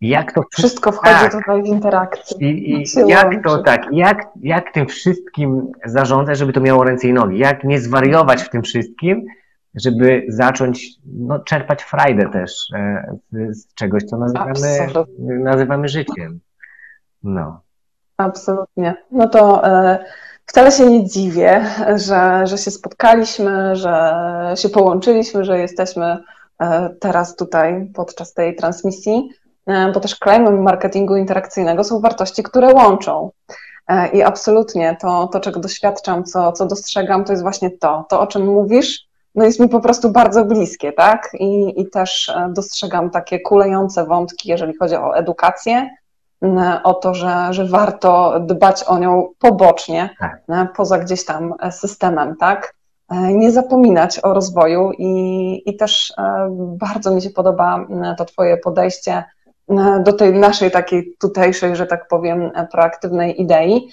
Jak 0.00 0.32
to 0.32 0.42
wszystko 0.52 0.92
wchodzi 0.92 1.14
tak. 1.14 1.32
tutaj 1.32 1.62
w 1.62 1.66
interakcję. 1.66 2.50
I, 2.50 2.82
i 2.82 2.84
jak 3.06 3.44
to 3.44 3.62
tak, 3.62 3.86
jak, 3.92 4.28
jak 4.40 4.72
tym 4.72 4.86
wszystkim 4.86 5.72
zarządzać, 5.84 6.38
żeby 6.38 6.52
to 6.52 6.60
miało 6.60 6.84
ręce 6.84 7.08
i 7.08 7.12
nogi? 7.12 7.38
Jak 7.38 7.64
nie 7.64 7.80
zwariować 7.80 8.42
w 8.42 8.50
tym 8.50 8.62
wszystkim, 8.62 9.26
żeby 9.74 10.26
zacząć 10.28 10.88
no, 11.06 11.38
czerpać 11.38 11.82
frajdę 11.82 12.28
też 12.32 12.52
e, 12.74 13.16
z, 13.32 13.62
z 13.62 13.74
czegoś, 13.74 14.04
co 14.04 14.16
nazywamy, 14.16 14.88
nazywamy 15.18 15.88
życiem. 15.88 16.40
No. 17.22 17.60
Absolutnie. 18.16 18.94
No 19.10 19.28
to 19.28 19.66
e, 19.66 20.04
wcale 20.46 20.72
się 20.72 20.86
nie 20.86 21.08
dziwię, 21.08 21.64
że, 21.96 22.46
że 22.46 22.58
się 22.58 22.70
spotkaliśmy, 22.70 23.76
że 23.76 24.12
się 24.56 24.68
połączyliśmy, 24.68 25.44
że 25.44 25.58
jesteśmy 25.58 26.18
e, 26.60 26.90
teraz 27.00 27.36
tutaj 27.36 27.90
podczas 27.94 28.34
tej 28.34 28.56
transmisji. 28.56 29.30
E, 29.66 29.92
bo 29.92 30.00
też 30.00 30.18
claimem 30.18 30.62
marketingu 30.62 31.16
interakcyjnego 31.16 31.84
są 31.84 32.00
wartości, 32.00 32.42
które 32.42 32.74
łączą. 32.74 33.30
E, 33.88 34.08
I 34.08 34.22
absolutnie 34.22 34.96
to, 35.00 35.26
to 35.26 35.40
czego 35.40 35.60
doświadczam, 35.60 36.24
co, 36.24 36.52
co 36.52 36.66
dostrzegam, 36.66 37.24
to 37.24 37.32
jest 37.32 37.42
właśnie 37.42 37.70
to, 37.70 38.06
to 38.08 38.20
o 38.20 38.26
czym 38.26 38.46
mówisz, 38.46 39.07
no 39.34 39.44
jest 39.44 39.60
mi 39.60 39.68
po 39.68 39.80
prostu 39.80 40.10
bardzo 40.10 40.44
bliskie, 40.44 40.92
tak? 40.92 41.30
I, 41.34 41.80
i 41.80 41.90
też 41.90 42.28
e, 42.28 42.48
dostrzegam 42.52 43.10
takie 43.10 43.40
kulejące 43.40 44.04
wątki, 44.04 44.48
jeżeli 44.48 44.76
chodzi 44.76 44.96
o 44.96 45.16
edukację, 45.16 45.90
o 46.84 46.94
to, 46.94 47.14
że, 47.14 47.48
że 47.50 47.66
warto 47.66 48.40
dbać 48.40 48.84
o 48.84 48.98
nią 48.98 49.28
pobocznie, 49.38 50.10
tak. 50.18 50.72
poza 50.76 50.98
gdzieś 50.98 51.24
tam 51.24 51.54
systemem, 51.70 52.36
tak? 52.36 52.74
Nie 53.10 53.52
zapominać 53.52 54.20
o 54.24 54.34
rozwoju 54.34 54.92
i, 54.98 55.62
i 55.66 55.76
też 55.76 56.14
bardzo 56.50 57.14
mi 57.14 57.22
się 57.22 57.30
podoba 57.30 57.86
to 58.18 58.24
Twoje 58.24 58.56
podejście 58.56 59.24
do 60.04 60.12
tej 60.12 60.32
naszej 60.32 60.70
takiej 60.70 61.14
tutejszej, 61.18 61.76
że 61.76 61.86
tak 61.86 62.08
powiem, 62.08 62.50
proaktywnej 62.72 63.40
idei 63.40 63.88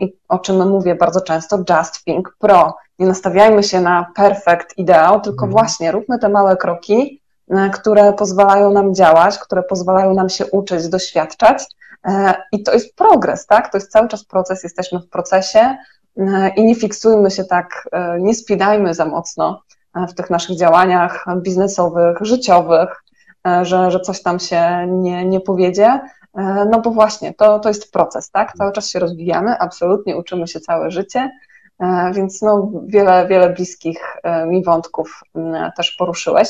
i 0.00 0.16
o 0.28 0.38
czym 0.38 0.68
mówię 0.68 0.94
bardzo 0.94 1.20
często, 1.20 1.56
just 1.56 2.04
think 2.04 2.36
pro. 2.38 2.74
Nie 2.98 3.06
nastawiajmy 3.06 3.62
się 3.62 3.80
na 3.80 4.12
perfect 4.14 4.78
ideał, 4.78 5.20
tylko 5.20 5.44
mhm. 5.46 5.50
właśnie 5.52 5.92
róbmy 5.92 6.18
te 6.18 6.28
małe 6.28 6.56
kroki, 6.56 7.20
które 7.72 8.12
pozwalają 8.12 8.70
nam 8.70 8.94
działać, 8.94 9.38
które 9.38 9.62
pozwalają 9.62 10.14
nam 10.14 10.28
się 10.28 10.46
uczyć, 10.46 10.88
doświadczać 10.88 11.64
i 12.52 12.62
to 12.62 12.72
jest 12.72 12.96
progres, 12.96 13.46
tak? 13.46 13.72
To 13.72 13.76
jest 13.78 13.90
cały 13.90 14.08
czas 14.08 14.24
proces, 14.24 14.62
jesteśmy 14.62 14.98
w 15.00 15.08
procesie 15.08 15.76
i 16.56 16.64
nie 16.64 16.74
fiksujmy 16.74 17.30
się 17.30 17.44
tak, 17.44 17.88
nie 18.18 18.34
spidajmy 18.34 18.94
za 18.94 19.04
mocno 19.04 19.62
w 19.94 20.14
tych 20.14 20.30
naszych 20.30 20.56
działaniach 20.56 21.26
biznesowych, 21.42 22.18
życiowych, 22.20 23.02
E, 23.46 23.64
że, 23.64 23.90
że 23.90 24.00
coś 24.00 24.22
tam 24.22 24.40
się 24.40 24.86
nie, 24.88 25.24
nie 25.24 25.40
powiedzie. 25.40 26.00
E, 26.34 26.66
no 26.70 26.80
bo 26.80 26.90
właśnie, 26.90 27.34
to, 27.34 27.58
to 27.58 27.68
jest 27.68 27.92
proces, 27.92 28.30
tak? 28.30 28.52
Cały 28.52 28.72
czas 28.72 28.90
się 28.90 28.98
rozwijamy, 28.98 29.58
absolutnie 29.58 30.16
uczymy 30.16 30.48
się 30.48 30.60
całe 30.60 30.90
życie, 30.90 31.20
e, 31.20 31.30
więc 32.12 32.42
no, 32.42 32.70
wiele, 32.86 33.26
wiele 33.28 33.50
bliskich 33.50 34.16
mi 34.46 34.64
wątków 34.64 35.20
też 35.76 35.90
poruszyłeś. 35.90 36.48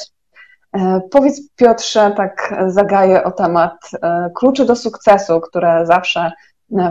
Powiedz 1.10 1.40
Piotrze, 1.56 2.12
tak 2.16 2.54
zagaję 2.66 3.24
o 3.24 3.30
temat 3.30 3.90
kluczy 4.34 4.64
do 4.64 4.76
sukcesu, 4.76 5.40
które 5.40 5.86
zawsze 5.86 6.32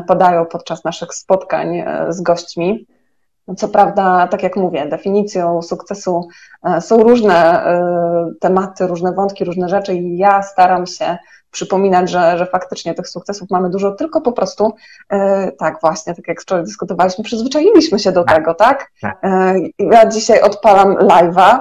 padają 0.07 0.45
podczas 0.45 0.83
naszych 0.83 1.13
spotkań 1.13 1.83
z 2.09 2.21
gośćmi. 2.21 2.87
Co 3.57 3.67
prawda, 3.67 4.27
tak 4.27 4.43
jak 4.43 4.55
mówię, 4.55 4.85
definicją 4.85 5.61
sukcesu 5.61 6.27
e, 6.63 6.81
są 6.81 7.03
różne 7.03 7.65
e, 7.65 8.31
tematy, 8.39 8.87
różne 8.87 9.13
wątki, 9.13 9.45
różne 9.45 9.69
rzeczy 9.69 9.93
i 9.93 10.17
ja 10.17 10.41
staram 10.43 10.85
się 10.85 11.17
przypominać, 11.51 12.09
że, 12.09 12.37
że 12.37 12.45
faktycznie 12.45 12.93
tych 12.93 13.09
sukcesów 13.09 13.49
mamy 13.49 13.69
dużo, 13.69 13.91
tylko 13.91 14.21
po 14.21 14.31
prostu 14.31 14.73
e, 15.09 15.51
tak 15.51 15.81
właśnie, 15.81 16.15
tak 16.15 16.27
jak 16.27 16.41
wczoraj 16.41 16.63
dyskutowaliśmy, 16.63 17.23
przyzwyczailiśmy 17.23 17.99
się 17.99 18.11
do 18.11 18.23
tak. 18.23 18.35
tego, 18.35 18.53
tak? 18.53 18.91
tak? 19.01 19.17
Ja 19.79 20.05
dzisiaj 20.05 20.41
odpalam 20.41 20.95
live'a, 20.95 21.59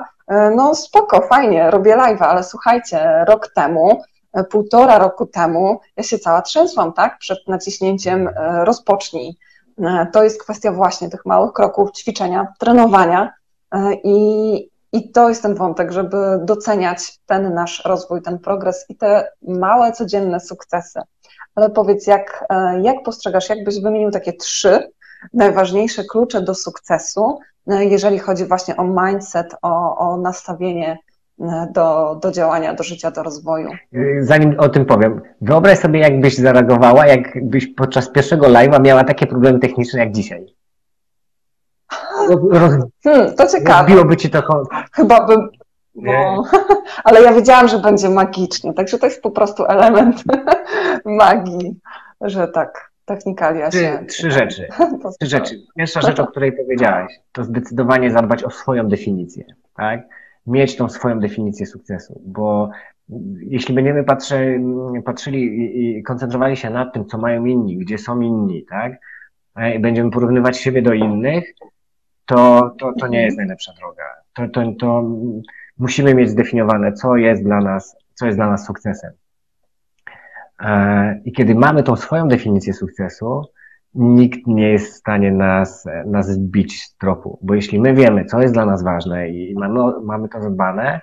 no 0.56 0.74
spoko, 0.74 1.20
fajnie, 1.20 1.70
robię 1.70 1.96
live'a, 1.96 2.24
ale 2.24 2.44
słuchajcie, 2.44 3.24
rok 3.28 3.48
temu, 3.54 4.02
półtora 4.50 4.98
roku 4.98 5.26
temu 5.26 5.80
ja 5.96 6.02
się 6.02 6.18
cała 6.18 6.42
trzęsłam, 6.42 6.92
tak? 6.92 7.18
Przed 7.18 7.38
naciśnięciem 7.48 8.30
rozpocznij 8.64 9.36
E, 9.80 10.06
to 10.12 10.24
jest 10.24 10.42
kwestia 10.42 10.72
właśnie 10.72 11.10
tych 11.10 11.26
małych 11.26 11.52
kroków, 11.52 11.92
ćwiczenia, 11.92 12.46
trenowania 12.58 13.32
e, 13.72 13.94
i, 14.04 14.69
i 14.92 15.10
to 15.10 15.28
jest 15.28 15.42
ten 15.42 15.54
wątek, 15.54 15.92
żeby 15.92 16.16
doceniać 16.44 17.18
ten 17.26 17.54
nasz 17.54 17.82
rozwój, 17.84 18.22
ten 18.22 18.38
progres 18.38 18.86
i 18.88 18.96
te 18.96 19.28
małe, 19.42 19.92
codzienne 19.92 20.40
sukcesy. 20.40 21.00
Ale 21.54 21.70
powiedz, 21.70 22.06
jak, 22.06 22.44
e, 22.50 22.80
jak 22.82 22.96
postrzegasz, 23.04 23.48
jakbyś 23.48 23.82
wymienił 23.82 24.10
takie 24.10 24.32
trzy 24.32 24.90
najważniejsze 25.34 26.04
klucze 26.04 26.42
do 26.42 26.54
sukcesu, 26.54 27.38
jeżeli 27.66 28.18
chodzi 28.18 28.44
właśnie 28.44 28.76
o 28.76 28.84
mindset, 28.84 29.54
o, 29.62 29.96
o 29.98 30.16
nastawienie 30.16 30.98
do, 31.74 32.18
do 32.22 32.32
działania, 32.32 32.74
do 32.74 32.82
życia, 32.82 33.10
do 33.10 33.22
rozwoju. 33.22 33.70
Zanim 34.20 34.60
o 34.60 34.68
tym 34.68 34.86
powiem, 34.86 35.20
wyobraź 35.40 35.78
sobie, 35.78 36.00
jakbyś 36.00 36.36
zareagowała, 36.36 37.06
jakbyś 37.06 37.66
podczas 37.66 38.08
pierwszego 38.08 38.46
live'a 38.46 38.82
miała 38.82 39.04
takie 39.04 39.26
problemy 39.26 39.58
techniczne 39.58 40.00
jak 40.00 40.12
dzisiaj. 40.12 40.46
Roz, 42.50 42.72
hmm, 43.04 43.34
to 43.34 43.46
ciekawe. 43.46 43.78
Rozbiłoby 43.78 44.16
ci 44.16 44.30
to. 44.30 44.62
Chyba 44.92 45.26
bym. 45.26 45.48
Bo, 45.94 46.44
ale 47.04 47.22
ja 47.22 47.32
wiedziałam, 47.32 47.68
że 47.68 47.78
będzie 47.78 48.08
magicznie, 48.08 48.74
także 48.74 48.98
to 48.98 49.06
jest 49.06 49.22
po 49.22 49.30
prostu 49.30 49.64
element 49.64 50.22
magii, 51.04 51.80
że 52.20 52.48
tak, 52.48 52.90
technikalia 53.04 53.70
się. 53.70 54.04
Trzy 54.08 54.30
rzeczy. 54.30 54.68
Trzy 55.20 55.30
rzeczy. 55.30 55.62
Pierwsza 55.76 56.00
rzecz, 56.00 56.20
o 56.20 56.26
której 56.26 56.52
powiedziałaś, 56.52 57.12
to 57.32 57.44
zdecydowanie 57.44 58.10
zadbać 58.10 58.44
o 58.44 58.50
swoją 58.50 58.88
definicję. 58.88 59.44
Tak? 59.76 60.00
mieć 60.46 60.76
tą 60.76 60.88
swoją 60.88 61.20
definicję 61.20 61.66
sukcesu, 61.66 62.20
bo 62.24 62.70
jeśli 63.40 63.74
będziemy 63.74 64.04
patrzy, 64.04 64.60
patrzyli 65.04 65.98
i 65.98 66.02
koncentrowali 66.02 66.56
się 66.56 66.70
nad 66.70 66.94
tym, 66.94 67.06
co 67.06 67.18
mają 67.18 67.44
inni, 67.44 67.78
gdzie 67.78 67.98
są 67.98 68.20
inni, 68.20 68.64
tak, 68.64 68.92
i 69.76 69.78
będziemy 69.78 70.10
porównywać 70.10 70.58
siebie 70.58 70.82
do 70.82 70.92
innych, 70.92 71.54
to, 72.30 72.70
to, 72.78 72.92
to 73.00 73.06
nie 73.06 73.22
jest 73.22 73.36
najlepsza 73.36 73.72
droga. 73.72 74.04
To, 74.34 74.48
to, 74.48 74.72
to 74.78 75.02
musimy 75.78 76.14
mieć 76.14 76.30
zdefiniowane, 76.30 76.92
co 76.92 77.16
jest 77.16 77.42
dla 77.42 77.60
nas, 77.60 77.96
co 78.14 78.26
jest 78.26 78.38
dla 78.38 78.50
nas 78.50 78.66
sukcesem. 78.66 79.12
E, 80.60 81.20
I 81.24 81.32
kiedy 81.32 81.54
mamy 81.54 81.82
tą 81.82 81.96
swoją 81.96 82.28
definicję 82.28 82.72
sukcesu, 82.72 83.42
nikt 83.94 84.46
nie 84.46 84.68
jest 84.68 84.92
w 84.92 84.96
stanie 84.96 85.32
nas, 85.32 85.86
nas 86.06 86.30
zbić 86.30 86.82
z 86.82 86.96
tropu, 86.96 87.38
bo 87.42 87.54
jeśli 87.54 87.80
my 87.80 87.94
wiemy, 87.94 88.24
co 88.24 88.40
jest 88.40 88.54
dla 88.54 88.66
nas 88.66 88.82
ważne 88.82 89.28
i 89.28 89.54
mamy, 89.54 89.80
mamy 90.02 90.28
to 90.28 90.42
zadbane, 90.42 91.00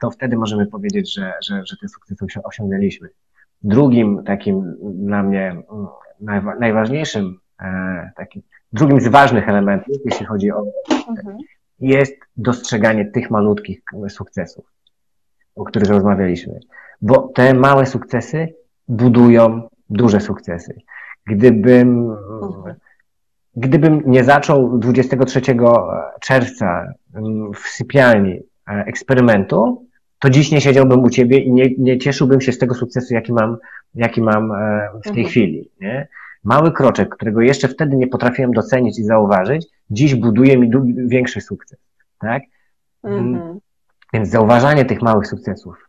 to 0.00 0.10
wtedy 0.10 0.36
możemy 0.36 0.66
powiedzieć, 0.66 1.14
że, 1.14 1.32
że, 1.48 1.62
że 1.66 1.76
ten 1.80 1.88
sukces 1.88 2.18
osiągnęliśmy. 2.44 3.08
Drugim 3.62 4.24
takim 4.24 4.76
dla 4.82 5.22
mnie 5.22 5.62
mm, 6.20 6.56
najważniejszym, 6.60 7.38
e, 7.60 8.10
takim, 8.16 8.42
drugim 8.72 9.00
z 9.00 9.08
ważnych 9.08 9.48
elementów, 9.48 9.96
jeśli 10.04 10.26
chodzi 10.26 10.52
o 10.52 10.64
mhm. 11.08 11.38
jest 11.80 12.14
dostrzeganie 12.36 13.04
tych 13.04 13.30
malutkich 13.30 13.82
sukcesów, 14.08 14.64
o 15.54 15.64
których 15.64 15.88
rozmawialiśmy. 15.88 16.60
Bo 17.02 17.28
te 17.34 17.54
małe 17.54 17.86
sukcesy 17.86 18.54
budują 18.88 19.68
duże 19.90 20.20
sukcesy. 20.20 20.74
Gdybym, 21.26 22.16
gdybym 23.56 24.02
nie 24.06 24.24
zaczął 24.24 24.78
23 24.78 25.40
czerwca 26.20 26.92
mm, 27.14 27.52
w 27.52 27.58
sypialni 27.58 28.40
e, 28.68 28.72
eksperymentu, 28.86 29.86
to 30.18 30.30
dziś 30.30 30.50
nie 30.50 30.60
siedziałbym 30.60 31.02
u 31.02 31.10
ciebie 31.10 31.38
i 31.38 31.52
nie, 31.52 31.74
nie 31.78 31.98
cieszyłbym 31.98 32.40
się 32.40 32.52
z 32.52 32.58
tego 32.58 32.74
sukcesu, 32.74 33.14
jaki 33.14 33.32
mam, 33.32 33.56
jaki 33.94 34.22
mam 34.22 34.52
e, 34.52 34.88
w 35.00 35.02
tej 35.02 35.10
mhm. 35.10 35.28
chwili. 35.28 35.70
Nie? 35.80 36.08
Mały 36.44 36.72
kroczek, 36.72 37.08
którego 37.08 37.40
jeszcze 37.40 37.68
wtedy 37.68 37.96
nie 37.96 38.06
potrafiłem 38.06 38.52
docenić 38.52 38.98
i 38.98 39.04
zauważyć, 39.04 39.66
dziś 39.90 40.14
buduje 40.14 40.58
mi 40.58 40.70
większy 41.06 41.40
sukces. 41.40 41.78
Tak? 42.18 42.42
Mhm. 43.04 43.58
Więc 44.12 44.28
zauważanie 44.28 44.84
tych 44.84 45.02
małych 45.02 45.26
sukcesów, 45.26 45.88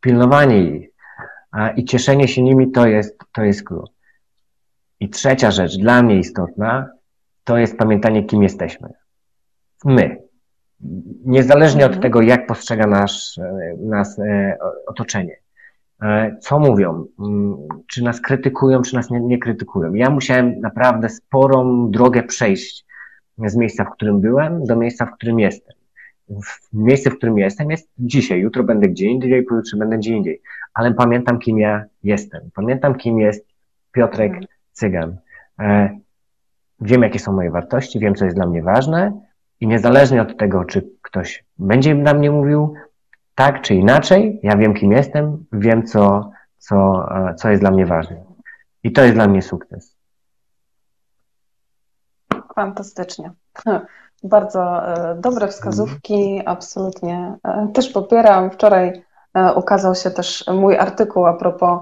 pilnowanie 0.00 0.64
ich 0.64 0.92
i 1.76 1.84
cieszenie 1.84 2.28
się 2.28 2.42
nimi 2.42 2.70
to 2.70 2.86
jest, 2.86 3.18
to 3.32 3.42
jest 3.42 3.64
klucz. 3.64 3.90
I 5.00 5.08
trzecia 5.08 5.50
rzecz, 5.50 5.78
dla 5.78 6.02
mnie 6.02 6.18
istotna, 6.18 6.90
to 7.44 7.58
jest 7.58 7.78
pamiętanie, 7.78 8.24
kim 8.24 8.42
jesteśmy. 8.42 8.88
My. 9.84 10.22
Niezależnie 11.24 11.84
od 11.84 11.92
mhm. 11.92 12.02
tego, 12.02 12.22
jak 12.22 12.46
postrzega 12.46 12.86
nasz, 12.86 13.38
e, 13.38 13.74
nas 13.80 14.18
e, 14.18 14.58
otoczenie. 14.86 15.36
E, 16.02 16.36
co 16.40 16.58
mówią? 16.58 17.06
Mm, 17.20 17.56
czy 17.86 18.04
nas 18.04 18.20
krytykują, 18.20 18.82
czy 18.82 18.94
nas 18.94 19.10
nie, 19.10 19.20
nie 19.20 19.38
krytykują? 19.38 19.94
Ja 19.94 20.10
musiałem 20.10 20.60
naprawdę 20.60 21.08
sporą 21.08 21.90
drogę 21.90 22.22
przejść 22.22 22.84
z 23.38 23.56
miejsca, 23.56 23.84
w 23.84 23.90
którym 23.90 24.20
byłem, 24.20 24.64
do 24.64 24.76
miejsca, 24.76 25.06
w 25.06 25.12
którym 25.12 25.40
jestem. 25.40 25.76
W 26.28 26.72
miejsce, 26.72 27.10
w 27.10 27.16
którym 27.16 27.38
jestem 27.38 27.70
jest 27.70 27.90
dzisiaj. 27.98 28.40
Jutro 28.40 28.64
będę 28.64 28.88
gdzie 28.88 29.06
indziej, 29.06 29.42
pojutrze 29.42 29.76
będę 29.76 29.98
gdzie 29.98 30.16
indziej. 30.16 30.42
Ale 30.74 30.94
pamiętam, 30.94 31.38
kim 31.38 31.58
ja 31.58 31.84
jestem. 32.02 32.50
Pamiętam, 32.54 32.94
kim 32.94 33.18
jest 33.18 33.46
Piotrek 33.92 34.32
mhm. 34.32 34.46
Cygan. 34.72 35.16
E, 35.58 35.98
wiem, 36.80 37.02
jakie 37.02 37.18
są 37.18 37.32
moje 37.32 37.50
wartości, 37.50 37.98
wiem, 37.98 38.14
co 38.14 38.24
jest 38.24 38.36
dla 38.36 38.46
mnie 38.46 38.62
ważne 38.62 39.20
i 39.60 39.66
niezależnie 39.66 40.22
od 40.22 40.36
tego, 40.36 40.64
czy 40.64 40.88
ktoś 41.02 41.44
będzie 41.58 41.94
na 41.94 42.14
mnie 42.14 42.30
mówił 42.30 42.74
tak 43.34 43.62
czy 43.62 43.74
inaczej, 43.74 44.40
ja 44.42 44.56
wiem, 44.56 44.74
kim 44.74 44.92
jestem, 44.92 45.44
wiem, 45.52 45.86
co, 45.86 46.30
co, 46.58 47.06
e, 47.16 47.34
co 47.34 47.50
jest 47.50 47.62
dla 47.62 47.70
mnie 47.70 47.86
ważne. 47.86 48.24
I 48.82 48.92
to 48.92 49.02
jest 49.02 49.14
dla 49.14 49.28
mnie 49.28 49.42
sukces. 49.42 49.96
Fantastycznie. 52.54 53.32
Bardzo 54.24 54.88
e, 54.88 55.14
dobre 55.14 55.48
wskazówki, 55.48 56.42
absolutnie. 56.46 57.34
Też 57.74 57.90
popieram. 57.90 58.50
Wczoraj 58.50 59.04
ukazał 59.56 59.94
się 59.94 60.10
też 60.10 60.44
mój 60.46 60.78
artykuł 60.78 61.26
a 61.26 61.34
propos 61.34 61.80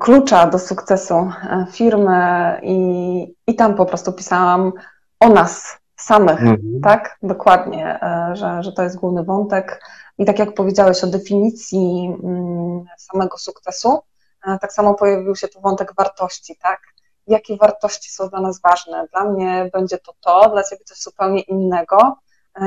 klucza 0.00 0.46
do 0.46 0.58
sukcesu 0.58 1.14
e, 1.14 1.66
firmy 1.72 2.60
i, 2.62 3.34
i 3.46 3.54
tam 3.54 3.74
po 3.74 3.86
prostu 3.86 4.12
pisałam 4.12 4.72
o 5.20 5.28
nas 5.28 5.78
samych, 5.96 6.40
mhm. 6.40 6.80
tak? 6.82 7.18
Dokładnie, 7.22 8.02
e, 8.02 8.36
że, 8.36 8.62
że 8.62 8.72
to 8.72 8.82
jest 8.82 8.96
główny 8.96 9.24
wątek. 9.24 9.80
I 10.18 10.24
tak 10.24 10.38
jak 10.38 10.54
powiedziałeś 10.54 11.04
o 11.04 11.06
definicji 11.06 12.16
mm, 12.24 12.84
samego 12.98 13.38
sukcesu, 13.38 13.98
e, 14.46 14.58
tak 14.58 14.72
samo 14.72 14.94
pojawił 14.94 15.36
się 15.36 15.48
tu 15.48 15.60
wątek 15.60 15.94
wartości, 15.94 16.56
tak? 16.62 16.80
Jakie 17.26 17.56
wartości 17.56 18.10
są 18.10 18.28
dla 18.28 18.40
nas 18.40 18.60
ważne? 18.60 19.06
Dla 19.12 19.24
mnie 19.24 19.70
będzie 19.72 19.98
to 19.98 20.12
to, 20.20 20.50
dla 20.50 20.62
ciebie 20.62 20.84
coś 20.84 20.98
zupełnie 20.98 21.40
innego 21.40 22.16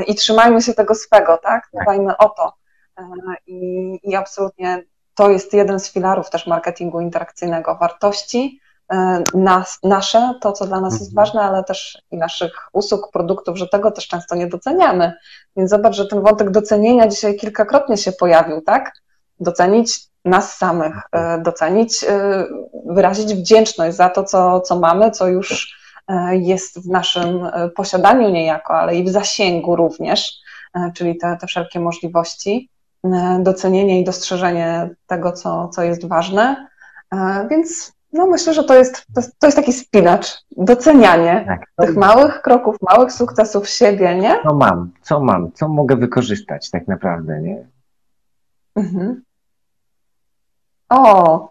i 0.07 0.15
trzymajmy 0.15 0.62
się 0.62 0.73
tego 0.73 0.95
swego, 0.95 1.38
tak? 1.38 1.69
tak. 1.71 1.83
Dbajmy 1.83 2.17
o 2.17 2.29
to. 2.29 2.53
I, 3.47 3.99
I 4.03 4.15
absolutnie 4.15 4.83
to 5.15 5.29
jest 5.29 5.53
jeden 5.53 5.79
z 5.79 5.91
filarów 5.91 6.29
też 6.29 6.47
marketingu 6.47 7.01
interakcyjnego. 7.01 7.75
Wartości 7.75 8.59
e, 8.63 8.68
nas, 9.34 9.80
nasze, 9.84 10.34
to 10.41 10.52
co 10.52 10.67
dla 10.67 10.82
nas 10.82 10.93
jest 10.93 11.12
mhm. 11.12 11.25
ważne, 11.25 11.41
ale 11.41 11.63
też 11.63 12.02
i 12.12 12.17
naszych 12.17 12.52
usług, 12.73 13.12
produktów, 13.12 13.58
że 13.58 13.67
tego 13.67 13.91
też 13.91 14.08
często 14.08 14.36
nie 14.36 14.47
doceniamy. 14.47 15.13
Więc 15.58 15.69
zobacz, 15.69 15.95
że 15.95 16.06
ten 16.06 16.21
wątek 16.21 16.52
docenienia 16.52 17.08
dzisiaj 17.08 17.36
kilkakrotnie 17.36 17.97
się 17.97 18.12
pojawił, 18.12 18.62
tak? 18.62 18.93
Docenić 19.39 19.99
nas 20.25 20.58
samych, 20.58 20.95
e, 21.12 21.41
docenić, 21.41 22.04
e, 22.04 22.45
wyrazić 22.86 23.34
wdzięczność 23.34 23.97
za 23.97 24.10
to, 24.10 24.23
co, 24.23 24.62
co 24.62 24.80
mamy, 24.80 25.12
co 25.12 25.28
już 25.28 25.80
jest 26.32 26.86
w 26.86 26.89
naszym 26.89 27.47
posiadaniu 27.75 28.30
niejako, 28.30 28.73
ale 28.73 28.95
i 28.95 29.04
w 29.04 29.10
zasięgu 29.10 29.75
również, 29.75 30.34
czyli 30.95 31.17
te, 31.17 31.38
te 31.41 31.47
wszelkie 31.47 31.80
możliwości. 31.80 32.69
E, 33.06 33.39
docenienie 33.43 34.02
i 34.02 34.04
dostrzeżenie 34.04 34.89
tego, 35.08 35.32
co, 35.32 35.67
co 35.67 35.84
jest 35.84 36.08
ważne. 36.08 36.67
E, 37.13 37.47
więc 37.49 37.93
no 38.13 38.27
myślę, 38.27 38.53
że 38.53 38.63
to 38.63 38.75
jest, 38.75 39.05
to 39.39 39.47
jest, 39.47 39.55
taki 39.55 39.73
spinacz, 39.73 40.37
docenianie 40.57 41.43
tak, 41.47 41.87
tych 41.87 41.97
małych 41.97 42.41
kroków, 42.41 42.75
małych 42.81 43.11
sukcesów 43.11 43.69
siebie, 43.69 44.15
nie? 44.15 44.35
Co 44.43 44.55
mam, 44.55 44.91
co 45.01 45.19
mam, 45.19 45.51
co 45.51 45.67
mogę 45.67 45.95
wykorzystać 45.95 46.69
tak 46.69 46.87
naprawdę, 46.87 47.41
nie? 47.41 47.67
Mhm. 48.75 49.23
O, 50.89 51.49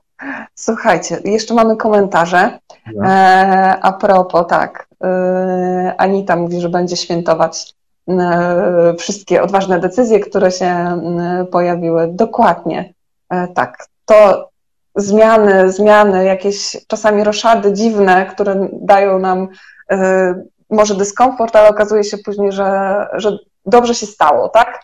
słuchajcie, 0.54 1.18
jeszcze 1.24 1.54
mamy 1.54 1.76
komentarze. 1.76 2.58
No. 2.94 3.08
E, 3.08 3.78
a 3.82 3.92
propos, 3.92 4.46
tak, 4.48 4.88
e, 5.04 5.94
Anita 5.98 6.36
mówi, 6.36 6.60
że 6.60 6.68
będzie 6.68 6.96
świętować 6.96 7.78
E, 8.08 8.94
wszystkie 8.98 9.42
odważne 9.42 9.80
decyzje, 9.80 10.20
które 10.20 10.50
się 10.50 11.00
pojawiły. 11.50 12.08
Dokładnie. 12.12 12.94
E, 13.30 13.48
tak. 13.48 13.86
To 14.04 14.47
zmiany, 14.98 15.72
zmiany, 15.72 16.24
jakieś 16.24 16.76
czasami 16.87 17.24
roszady 17.24 17.72
dziwne, 17.72 18.26
które 18.26 18.68
dają 18.72 19.18
nam 19.18 19.48
e, 19.90 20.34
może 20.70 20.94
dyskomfort, 20.94 21.56
ale 21.56 21.68
okazuje 21.68 22.04
się 22.04 22.18
później, 22.18 22.52
że, 22.52 23.06
że 23.12 23.38
dobrze 23.66 23.94
się 23.94 24.06
stało, 24.06 24.48
tak? 24.48 24.80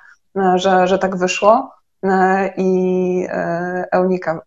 Że, 0.55 0.87
że 0.87 0.99
tak 0.99 1.17
wyszło. 1.17 1.75
I 2.57 3.27
Eunika, 3.93 4.41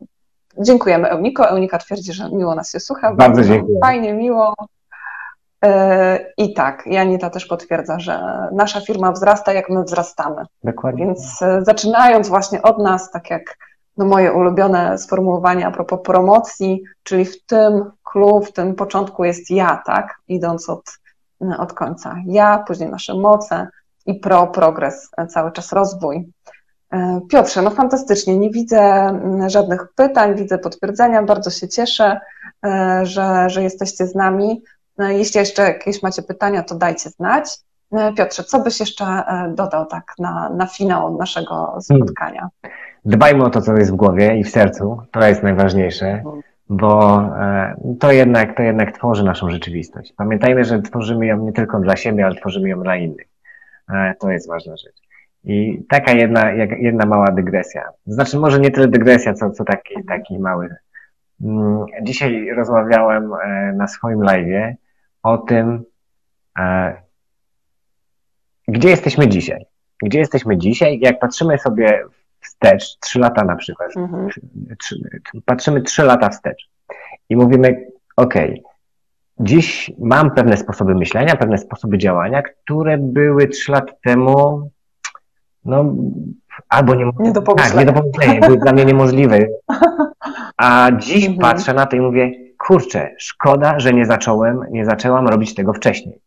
dziękujemy 0.57 1.09
Euniko. 1.09 1.49
Eunika 1.49 1.77
twierdzi, 1.77 2.13
że 2.13 2.29
miło 2.31 2.55
nas 2.55 2.71
się 2.71 2.79
słucha. 2.79 3.13
Bardzo, 3.13 3.17
bardzo 3.17 3.53
dziękuję. 3.53 3.79
Fajnie, 3.81 4.13
miło. 4.13 4.53
E, 5.65 6.19
I 6.37 6.53
tak, 6.53 6.83
Janita 6.85 7.29
też 7.29 7.45
potwierdza, 7.45 7.99
że 7.99 8.19
nasza 8.51 8.81
firma 8.81 9.11
wzrasta, 9.11 9.53
jak 9.53 9.69
my 9.69 9.83
wzrastamy. 9.83 10.45
Dokładnie. 10.63 11.05
Więc 11.05 11.41
e, 11.41 11.61
zaczynając 11.61 12.27
właśnie 12.27 12.61
od 12.61 12.77
nas, 12.77 13.11
tak 13.11 13.29
jak 13.29 13.57
no 13.97 14.05
moje 14.05 14.33
ulubione 14.33 14.97
sformułowanie 14.97 15.67
a 15.67 15.71
propos 15.71 15.99
promocji, 16.03 16.83
czyli 17.03 17.25
w 17.25 17.45
tym 17.45 17.91
clue, 18.03 18.41
w 18.41 18.51
tym 18.51 18.75
początku 18.75 19.23
jest 19.23 19.51
ja, 19.51 19.81
tak? 19.85 20.19
Idąc 20.27 20.69
od, 20.69 20.99
od 21.57 21.73
końca. 21.73 22.15
Ja, 22.25 22.63
później 22.67 22.89
nasze 22.89 23.13
moce 23.13 23.67
i 24.05 24.13
pro, 24.15 24.47
progres, 24.47 25.09
e, 25.17 25.27
cały 25.27 25.51
czas 25.51 25.71
rozwój. 25.71 26.31
Piotrze, 27.29 27.61
no 27.61 27.69
fantastycznie, 27.69 28.37
nie 28.37 28.49
widzę 28.49 29.11
żadnych 29.47 29.93
pytań, 29.95 30.35
widzę 30.35 30.57
potwierdzenia, 30.57 31.23
bardzo 31.23 31.49
się 31.49 31.67
cieszę, 31.67 32.19
że, 33.03 33.49
że 33.49 33.63
jesteście 33.63 34.07
z 34.07 34.15
nami. 34.15 34.63
No, 34.97 35.09
jeśli 35.09 35.39
jeszcze 35.39 35.63
jakieś 35.63 36.03
macie 36.03 36.21
pytania, 36.21 36.63
to 36.63 36.75
dajcie 36.75 37.09
znać. 37.09 37.59
No, 37.91 38.13
Piotrze, 38.13 38.43
co 38.43 38.59
byś 38.59 38.79
jeszcze 38.79 39.05
e, 39.05 39.53
dodał 39.55 39.85
tak 39.85 40.13
na, 40.19 40.49
na 40.49 40.67
finał 40.67 41.17
naszego 41.17 41.77
spotkania? 41.81 42.49
Dbajmy 43.05 43.43
o 43.43 43.49
to, 43.49 43.61
co 43.61 43.77
jest 43.77 43.91
w 43.91 43.95
głowie 43.95 44.37
i 44.37 44.43
w 44.43 44.49
sercu. 44.49 45.01
To 45.11 45.27
jest 45.27 45.43
najważniejsze, 45.43 46.07
mhm. 46.07 46.41
bo 46.69 47.21
e, 47.21 47.75
to 47.99 48.11
jednak, 48.11 48.57
to 48.57 48.63
jednak 48.63 48.91
tworzy 48.91 49.23
naszą 49.23 49.49
rzeczywistość. 49.49 50.13
Pamiętajmy, 50.17 50.65
że 50.65 50.81
tworzymy 50.81 51.25
ją 51.25 51.45
nie 51.45 51.53
tylko 51.53 51.79
dla 51.79 51.95
siebie, 51.95 52.25
ale 52.25 52.35
tworzymy 52.35 52.69
ją 52.69 52.83
dla 52.83 52.95
innych. 52.95 53.27
E, 53.89 54.15
to 54.19 54.31
jest 54.31 54.47
ważna 54.47 54.77
rzecz. 54.77 55.01
I 55.43 55.83
taka 55.89 56.11
jedna, 56.11 56.51
jedna 56.79 57.05
mała 57.05 57.31
dygresja. 57.31 57.83
Znaczy, 58.05 58.37
może 58.37 58.59
nie 58.59 58.71
tyle 58.71 58.87
dygresja, 58.87 59.33
co, 59.33 59.49
co 59.49 59.63
taki, 59.63 60.03
taki 60.07 60.39
mały. 60.39 60.75
Mm, 61.41 61.85
dzisiaj 62.01 62.49
rozmawiałem 62.49 63.31
na 63.73 63.87
swoim 63.87 64.19
live'ie 64.19 64.73
o 65.23 65.37
tym, 65.37 65.83
e, 66.59 66.93
gdzie 68.67 68.89
jesteśmy 68.89 69.27
dzisiaj. 69.27 69.65
Gdzie 70.03 70.19
jesteśmy 70.19 70.57
dzisiaj? 70.57 70.99
Jak 70.99 71.19
patrzymy 71.19 71.57
sobie 71.57 72.03
wstecz, 72.47 72.97
trzy 72.99 73.19
lata 73.19 73.43
na 73.43 73.55
przykład, 73.55 73.97
mhm. 73.97 74.29
patrzymy 75.45 75.81
trzy 75.81 76.03
lata 76.03 76.29
wstecz 76.29 76.69
i 77.29 77.35
mówimy, 77.35 77.87
ok, 78.15 78.33
dziś 79.39 79.91
mam 79.99 80.31
pewne 80.31 80.57
sposoby 80.57 80.95
myślenia, 80.95 81.35
pewne 81.35 81.57
sposoby 81.57 81.97
działania, 81.97 82.41
które 82.41 82.97
były 82.97 83.47
trzy 83.47 83.71
lata 83.71 83.93
temu, 84.03 84.69
no, 85.65 85.95
albo 86.69 86.95
nie, 86.95 87.11
nie 87.19 87.31
do 87.31 87.41
pomyślenia. 87.41 87.75
Tak, 87.75 87.79
nie 87.79 87.93
do 87.93 88.01
pomyślenia, 88.01 88.47
były 88.47 88.57
dla 88.57 88.73
mnie 88.73 88.85
niemożliwe. 88.85 89.39
A 90.57 90.91
dziś 90.97 91.25
mhm. 91.27 91.39
patrzę 91.39 91.73
na 91.73 91.85
to 91.85 91.95
i 91.95 92.01
mówię, 92.01 92.31
kurczę, 92.57 93.15
szkoda, 93.17 93.79
że 93.79 93.93
nie 93.93 94.05
zacząłem, 94.05 94.61
nie 94.71 94.85
zaczęłam 94.85 95.27
robić 95.27 95.55
tego 95.55 95.73
wcześniej. 95.73 96.19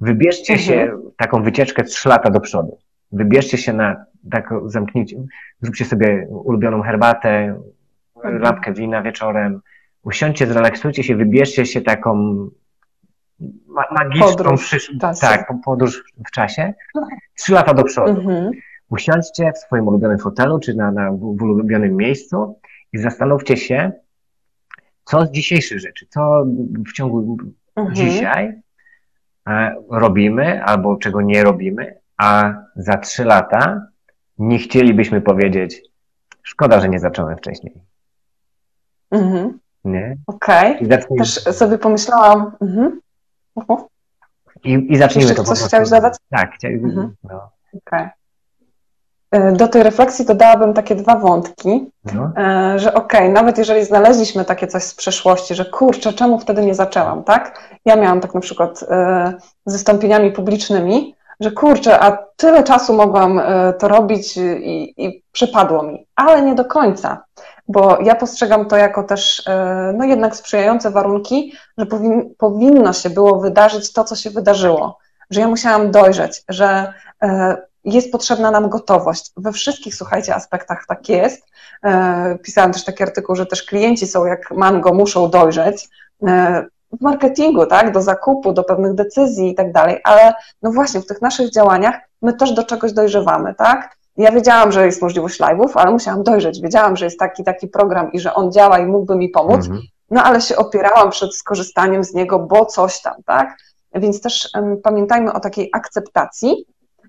Wybierzcie 0.00 0.52
mhm. 0.52 0.68
się 0.68 0.98
taką 1.16 1.42
wycieczkę 1.42 1.84
trzy 1.84 2.08
lata 2.08 2.30
do 2.30 2.40
przodu. 2.40 2.78
Wybierzcie 3.12 3.58
się 3.58 3.72
na 3.72 4.04
taką, 4.30 4.68
zamknijcie, 4.68 5.16
zróbcie 5.60 5.84
sobie 5.84 6.26
ulubioną 6.28 6.82
herbatę, 6.82 7.60
mhm. 8.16 8.42
lampkę 8.42 8.72
wina 8.72 9.02
wieczorem, 9.02 9.60
usiądźcie, 10.02 10.46
zrelaksujcie 10.46 11.04
się, 11.04 11.16
wybierzcie 11.16 11.66
się 11.66 11.80
taką 11.80 12.36
ma 13.66 13.84
magiczną 13.90 14.26
podróż, 14.26 14.64
przysz... 14.64 14.92
tak, 15.20 15.52
podróż 15.64 16.04
w 16.26 16.30
czasie, 16.30 16.74
trzy 17.38 17.52
lata 17.52 17.74
do 17.74 17.84
przodu. 17.84 18.20
Mhm. 18.20 18.50
Usiądźcie 18.90 19.52
w 19.52 19.58
swoim 19.58 19.88
ulubionym 19.88 20.18
fotelu, 20.18 20.58
czy 20.58 20.74
na, 20.74 20.90
na, 20.90 21.12
w 21.12 21.42
ulubionym 21.42 21.96
miejscu 21.96 22.58
i 22.92 22.98
zastanówcie 22.98 23.56
się, 23.56 23.92
co 25.04 25.26
z 25.26 25.30
dzisiejszych 25.30 25.80
rzeczy, 25.80 26.06
co 26.08 26.44
w 26.88 26.92
ciągu 26.92 27.36
mhm. 27.76 27.96
dzisiaj 27.96 28.62
e, 29.48 29.74
robimy 29.90 30.64
albo 30.64 30.96
czego 30.96 31.20
nie 31.20 31.44
robimy, 31.44 31.98
a 32.16 32.54
za 32.76 32.98
trzy 32.98 33.24
lata 33.24 33.86
nie 34.38 34.58
chcielibyśmy 34.58 35.20
powiedzieć, 35.20 35.82
szkoda, 36.42 36.80
że 36.80 36.88
nie 36.88 36.98
zacząłem 36.98 37.36
wcześniej. 37.36 37.74
Mhm. 39.10 39.58
Nie? 39.84 40.16
Okej. 40.26 40.76
Okay. 40.76 41.18
Też 41.18 41.42
sobie 41.42 41.78
pomyślałam. 41.78 42.52
Mhm. 42.60 43.00
Uh-huh. 43.56 43.84
I, 44.64 44.86
I 44.92 44.96
zacznijmy 44.96 45.28
Jeszcze 45.28 45.44
to. 45.44 45.54
Coś 45.54 45.68
chciałeś 45.68 45.90
dodać? 45.90 46.14
Tak, 46.30 46.54
chciałem. 46.54 46.84
Mhm. 46.84 47.14
No. 47.24 47.50
Okej. 47.68 47.80
Okay. 47.82 48.10
E, 49.32 49.52
do 49.52 49.68
tej 49.68 49.82
refleksji 49.82 50.24
dodałabym 50.24 50.74
takie 50.74 50.94
dwa 50.94 51.16
wątki, 51.16 51.90
no. 52.14 52.32
E, 52.36 52.78
że 52.78 52.94
okej, 52.94 53.20
okay, 53.20 53.32
nawet 53.32 53.58
jeżeli 53.58 53.84
znaleźliśmy 53.84 54.44
takie 54.44 54.66
coś 54.66 54.82
z 54.82 54.94
przeszłości, 54.94 55.54
że 55.54 55.64
kurczę, 55.64 56.12
czemu 56.12 56.38
wtedy 56.38 56.62
nie 56.62 56.74
zaczęłam, 56.74 57.24
tak? 57.24 57.70
Ja 57.84 57.96
miałam 57.96 58.20
tak 58.20 58.34
na 58.34 58.40
przykład 58.40 58.84
e, 58.90 59.32
z 59.66 59.72
wystąpieniami 59.72 60.32
publicznymi, 60.32 61.14
że 61.42 61.50
kurczę, 61.50 62.00
a 62.00 62.18
tyle 62.36 62.64
czasu 62.64 62.94
mogłam 62.94 63.40
to 63.78 63.88
robić 63.88 64.36
i, 64.36 65.04
i 65.04 65.22
przypadło 65.32 65.82
mi, 65.82 66.06
ale 66.16 66.42
nie 66.42 66.54
do 66.54 66.64
końca, 66.64 67.24
bo 67.68 67.98
ja 68.02 68.14
postrzegam 68.14 68.66
to 68.66 68.76
jako 68.76 69.02
też 69.02 69.42
no 69.94 70.04
jednak 70.04 70.36
sprzyjające 70.36 70.90
warunki, 70.90 71.52
że 71.78 71.86
powin, 71.86 72.34
powinno 72.38 72.92
się 72.92 73.10
było 73.10 73.40
wydarzyć 73.40 73.92
to, 73.92 74.04
co 74.04 74.16
się 74.16 74.30
wydarzyło, 74.30 74.98
że 75.30 75.40
ja 75.40 75.48
musiałam 75.48 75.90
dojrzeć, 75.90 76.42
że 76.48 76.92
jest 77.84 78.12
potrzebna 78.12 78.50
nam 78.50 78.68
gotowość. 78.68 79.32
We 79.36 79.52
wszystkich, 79.52 79.94
słuchajcie, 79.94 80.34
aspektach 80.34 80.84
tak 80.88 81.08
jest. 81.08 81.46
E, 81.84 82.38
pisałam 82.42 82.72
też 82.72 82.84
taki 82.84 83.02
artykuł, 83.02 83.36
że 83.36 83.46
też 83.46 83.62
klienci 83.62 84.06
są 84.06 84.24
jak 84.24 84.50
mango, 84.50 84.94
muszą 84.94 85.30
dojrzeć 85.30 85.88
e, 86.26 86.66
w 86.92 87.00
marketingu, 87.00 87.66
tak, 87.66 87.92
do 87.92 88.02
zakupu, 88.02 88.52
do 88.52 88.64
pewnych 88.64 88.94
decyzji 88.94 89.50
i 89.50 89.54
tak 89.54 89.72
dalej, 89.72 90.00
ale 90.04 90.34
no 90.62 90.72
właśnie 90.72 91.00
w 91.00 91.06
tych 91.06 91.22
naszych 91.22 91.50
działaniach 91.50 91.94
my 92.22 92.32
też 92.32 92.52
do 92.52 92.64
czegoś 92.64 92.92
dojrzewamy, 92.92 93.54
tak? 93.54 93.96
Ja 94.16 94.32
wiedziałam, 94.32 94.72
że 94.72 94.86
jest 94.86 95.02
możliwość 95.02 95.40
live'ów, 95.40 95.70
ale 95.74 95.90
musiałam 95.90 96.22
dojrzeć. 96.22 96.60
Wiedziałam, 96.60 96.96
że 96.96 97.04
jest 97.04 97.18
taki, 97.18 97.44
taki 97.44 97.68
program 97.68 98.12
i 98.12 98.20
że 98.20 98.34
on 98.34 98.52
działa 98.52 98.78
i 98.78 98.86
mógłby 98.86 99.16
mi 99.16 99.28
pomóc, 99.28 99.66
mhm. 99.66 99.80
no 100.10 100.22
ale 100.22 100.40
się 100.40 100.56
opierałam 100.56 101.10
przed 101.10 101.34
skorzystaniem 101.34 102.04
z 102.04 102.14
niego, 102.14 102.38
bo 102.38 102.66
coś 102.66 103.02
tam, 103.02 103.14
tak? 103.26 103.56
Więc 103.94 104.20
też 104.20 104.50
um, 104.54 104.76
pamiętajmy 104.82 105.32
o 105.32 105.40
takiej 105.40 105.70
akceptacji, 105.72 106.66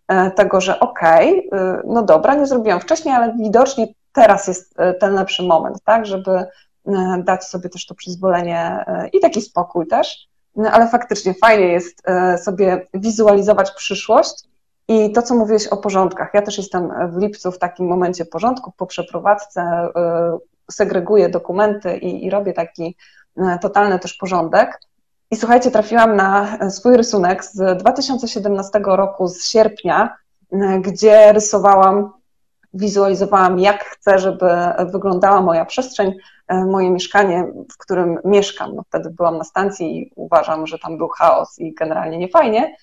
E, 0.07 0.31
tego, 0.31 0.61
że 0.61 0.79
okej, 0.79 1.49
okay, 1.49 1.81
no 1.85 2.03
dobra, 2.03 2.35
nie 2.35 2.45
zrobiłam 2.45 2.79
wcześniej, 2.79 3.15
ale 3.15 3.33
widocznie 3.39 3.87
teraz 4.13 4.47
jest 4.47 4.79
e, 4.79 4.93
ten 4.93 5.13
lepszy 5.13 5.43
moment, 5.43 5.77
tak, 5.83 6.05
żeby 6.05 6.45
dać 7.23 7.43
sobie 7.43 7.69
też 7.69 7.85
to 7.85 7.95
przyzwolenie 7.95 8.85
i 9.13 9.19
taki 9.19 9.41
spokój 9.41 9.87
też, 9.87 10.27
no, 10.55 10.71
ale 10.71 10.87
faktycznie 10.87 11.33
fajnie 11.33 11.67
jest 11.67 12.01
sobie 12.43 12.87
wizualizować 12.93 13.71
przyszłość 13.71 14.43
I 14.87 15.11
to, 15.11 15.21
co 15.21 15.35
mówiłeś 15.35 15.67
o 15.67 15.77
porządkach, 15.77 16.29
ja 16.33 16.41
też 16.41 16.57
jestem 16.57 16.91
w 17.11 17.21
lipcu 17.21 17.51
w 17.51 17.59
takim 17.59 17.87
momencie 17.87 18.25
porządku, 18.25 18.71
po 18.77 18.85
przeprowadzce 18.85 19.89
segreguję 20.71 21.29
dokumenty 21.29 21.97
i, 21.97 22.25
i 22.25 22.29
robię 22.29 22.53
taki 22.53 22.95
totalny 23.61 23.99
też 23.99 24.13
porządek. 24.13 24.79
I 25.31 25.35
słuchajcie, 25.35 25.71
trafiłam 25.71 26.15
na 26.15 26.57
swój 26.69 26.97
rysunek 26.97 27.45
z 27.45 27.77
2017 27.79 28.81
roku, 28.85 29.27
z 29.27 29.45
sierpnia, 29.45 30.15
gdzie 30.81 31.33
rysowałam, 31.33 32.13
wizualizowałam, 32.73 33.59
jak 33.59 33.83
chcę, 33.83 34.19
żeby 34.19 34.47
wyglądała 34.91 35.41
moja 35.41 35.65
przestrzeń, 35.65 36.13
moje 36.49 36.91
mieszkanie, 36.91 37.47
w 37.71 37.77
którym 37.77 38.19
mieszkam. 38.25 38.75
No, 38.75 38.83
wtedy 38.89 39.09
byłam 39.09 39.37
na 39.37 39.43
stacji 39.43 39.97
i 39.97 40.11
uważam, 40.15 40.67
że 40.67 40.79
tam 40.79 40.97
był 40.97 41.07
chaos 41.07 41.59
i 41.59 41.73
generalnie 41.73 42.17
nie 42.17 42.27
fajnie. 42.27 42.75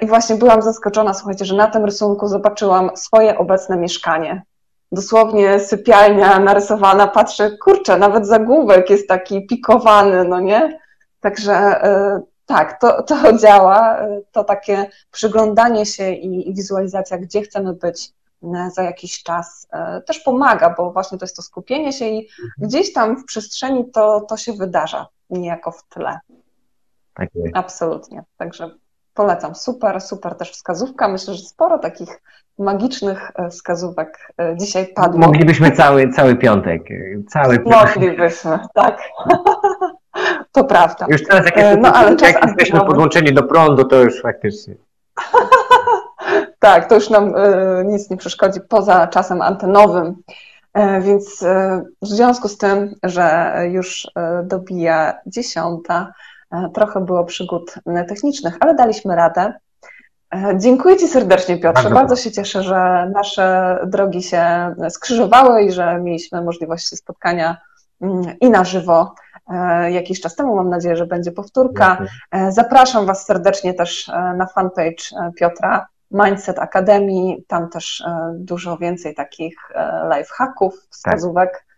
I 0.00 0.06
właśnie 0.06 0.36
byłam 0.36 0.62
zaskoczona, 0.62 1.14
słuchajcie, 1.14 1.44
że 1.44 1.56
na 1.56 1.66
tym 1.66 1.84
rysunku 1.84 2.28
zobaczyłam 2.28 2.90
swoje 2.96 3.38
obecne 3.38 3.76
mieszkanie. 3.76 4.42
Dosłownie 4.92 5.60
sypialnia 5.60 6.38
narysowana, 6.38 7.06
patrzę, 7.06 7.50
kurczę, 7.50 7.98
nawet 7.98 8.26
zagłówek 8.26 8.90
jest 8.90 9.08
taki 9.08 9.46
pikowany, 9.46 10.24
no 10.24 10.40
nie? 10.40 10.78
Także 11.20 11.52
e, 11.54 12.20
tak, 12.46 12.80
to, 12.80 13.02
to 13.02 13.16
działa, 13.42 13.98
e, 13.98 14.20
to 14.32 14.44
takie 14.44 14.86
przyglądanie 15.10 15.86
się 15.86 16.12
i, 16.12 16.50
i 16.50 16.54
wizualizacja, 16.54 17.18
gdzie 17.18 17.42
chcemy 17.42 17.72
być 17.72 18.08
e, 18.08 18.12
za 18.74 18.82
jakiś 18.82 19.22
czas, 19.22 19.68
też 20.06 20.20
pomaga, 20.20 20.74
bo 20.78 20.92
właśnie 20.92 21.18
to 21.18 21.24
jest 21.24 21.36
to 21.36 21.42
skupienie 21.42 21.92
się 21.92 22.04
i 22.04 22.18
mhm. 22.18 22.50
gdzieś 22.58 22.92
tam 22.92 23.16
w 23.16 23.24
przestrzeni 23.24 23.90
to, 23.90 24.20
to 24.20 24.36
się 24.36 24.52
wydarza, 24.52 25.06
niejako 25.30 25.72
w 25.72 25.82
tle. 25.88 26.18
Tak 27.14 27.28
jest. 27.34 27.56
Absolutnie. 27.56 28.22
Także 28.36 28.70
polecam. 29.14 29.54
Super, 29.54 30.00
super 30.00 30.34
też 30.34 30.50
wskazówka. 30.50 31.08
Myślę, 31.08 31.34
że 31.34 31.42
sporo 31.42 31.78
takich 31.78 32.22
magicznych 32.58 33.32
wskazówek 33.50 34.32
dzisiaj 34.56 34.86
padło. 34.94 35.20
Moglibyśmy 35.20 35.70
cały, 35.70 36.12
cały 36.12 36.36
piątek. 36.36 36.82
Cały 37.28 37.58
piątek. 37.58 37.96
Moglibyśmy, 37.96 38.58
tak. 38.74 39.02
To 40.52 40.64
prawda. 40.64 41.06
Już 41.08 41.24
teraz 41.24 41.46
jak, 41.46 41.56
jest, 41.56 41.78
no, 41.80 41.92
ale 41.92 42.16
jak 42.22 42.46
jesteśmy 42.46 42.80
podłączeni 42.80 43.32
do 43.34 43.42
prądu, 43.42 43.84
to 43.84 44.02
już 44.02 44.22
faktycznie. 44.22 44.74
tak, 46.62 46.88
to 46.88 46.94
już 46.94 47.10
nam 47.10 47.36
y, 47.36 47.84
nic 47.86 48.10
nie 48.10 48.16
przeszkodzi 48.16 48.60
poza 48.68 49.06
czasem 49.06 49.42
antenowym. 49.42 50.16
Y, 50.78 51.00
więc 51.00 51.42
y, 51.42 51.46
w 52.02 52.06
związku 52.06 52.48
z 52.48 52.58
tym, 52.58 52.94
że 53.02 53.54
już 53.70 54.10
dobija 54.44 55.20
dziesiąta, 55.26 56.12
trochę 56.74 57.00
było 57.00 57.24
przygód 57.24 57.74
technicznych, 58.08 58.56
ale 58.60 58.74
daliśmy 58.74 59.16
radę. 59.16 59.52
Dziękuję 60.56 60.96
Ci 60.96 61.08
serdecznie, 61.08 61.58
Piotrze. 61.58 61.82
Bardzo, 61.82 61.94
Bardzo 61.94 62.16
się 62.16 62.32
cieszę, 62.32 62.62
że 62.62 63.10
nasze 63.14 63.78
drogi 63.86 64.22
się 64.22 64.74
skrzyżowały 64.90 65.62
i 65.62 65.72
że 65.72 66.00
mieliśmy 66.00 66.42
możliwość 66.42 66.86
spotkania 66.86 67.56
mm, 68.00 68.38
i 68.40 68.50
na 68.50 68.64
żywo 68.64 69.14
E, 69.50 69.90
jakiś 69.92 70.20
czas 70.20 70.36
temu. 70.36 70.56
Mam 70.56 70.70
nadzieję, 70.70 70.96
że 70.96 71.06
będzie 71.06 71.32
powtórka. 71.32 72.06
E, 72.30 72.52
zapraszam 72.52 73.06
Was 73.06 73.26
serdecznie 73.26 73.74
też 73.74 74.08
e, 74.08 74.12
na 74.12 74.46
fanpage 74.46 75.32
Piotra 75.36 75.86
Mindset 76.12 76.58
Akademii. 76.58 77.44
Tam 77.48 77.68
też 77.68 78.04
dużo 78.34 78.76
więcej 78.76 79.14
takich 79.14 79.56
life 80.16 80.30
hacków, 80.34 80.74
wskazówek. 80.90 81.52
Tak. 81.52 81.72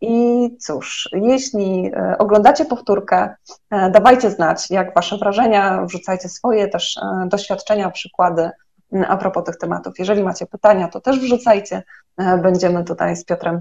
I 0.00 0.48
cóż, 0.60 1.08
jeśli 1.12 1.92
oglądacie 2.18 2.64
powtórkę, 2.64 3.34
dawajcie 3.90 4.30
znać, 4.30 4.70
jak 4.70 4.94
Wasze 4.94 5.18
wrażenia, 5.18 5.82
wrzucajcie 5.84 6.28
swoje 6.28 6.68
też 6.68 7.00
doświadczenia, 7.26 7.90
przykłady 7.90 8.50
a 9.08 9.16
propos 9.16 9.44
tych 9.44 9.56
tematów. 9.56 9.98
Jeżeli 9.98 10.22
macie 10.22 10.46
pytania, 10.46 10.88
to 10.88 11.00
też 11.00 11.18
wrzucajcie. 11.18 11.82
Będziemy 12.42 12.84
tutaj 12.84 13.16
z 13.16 13.24
Piotrem 13.24 13.60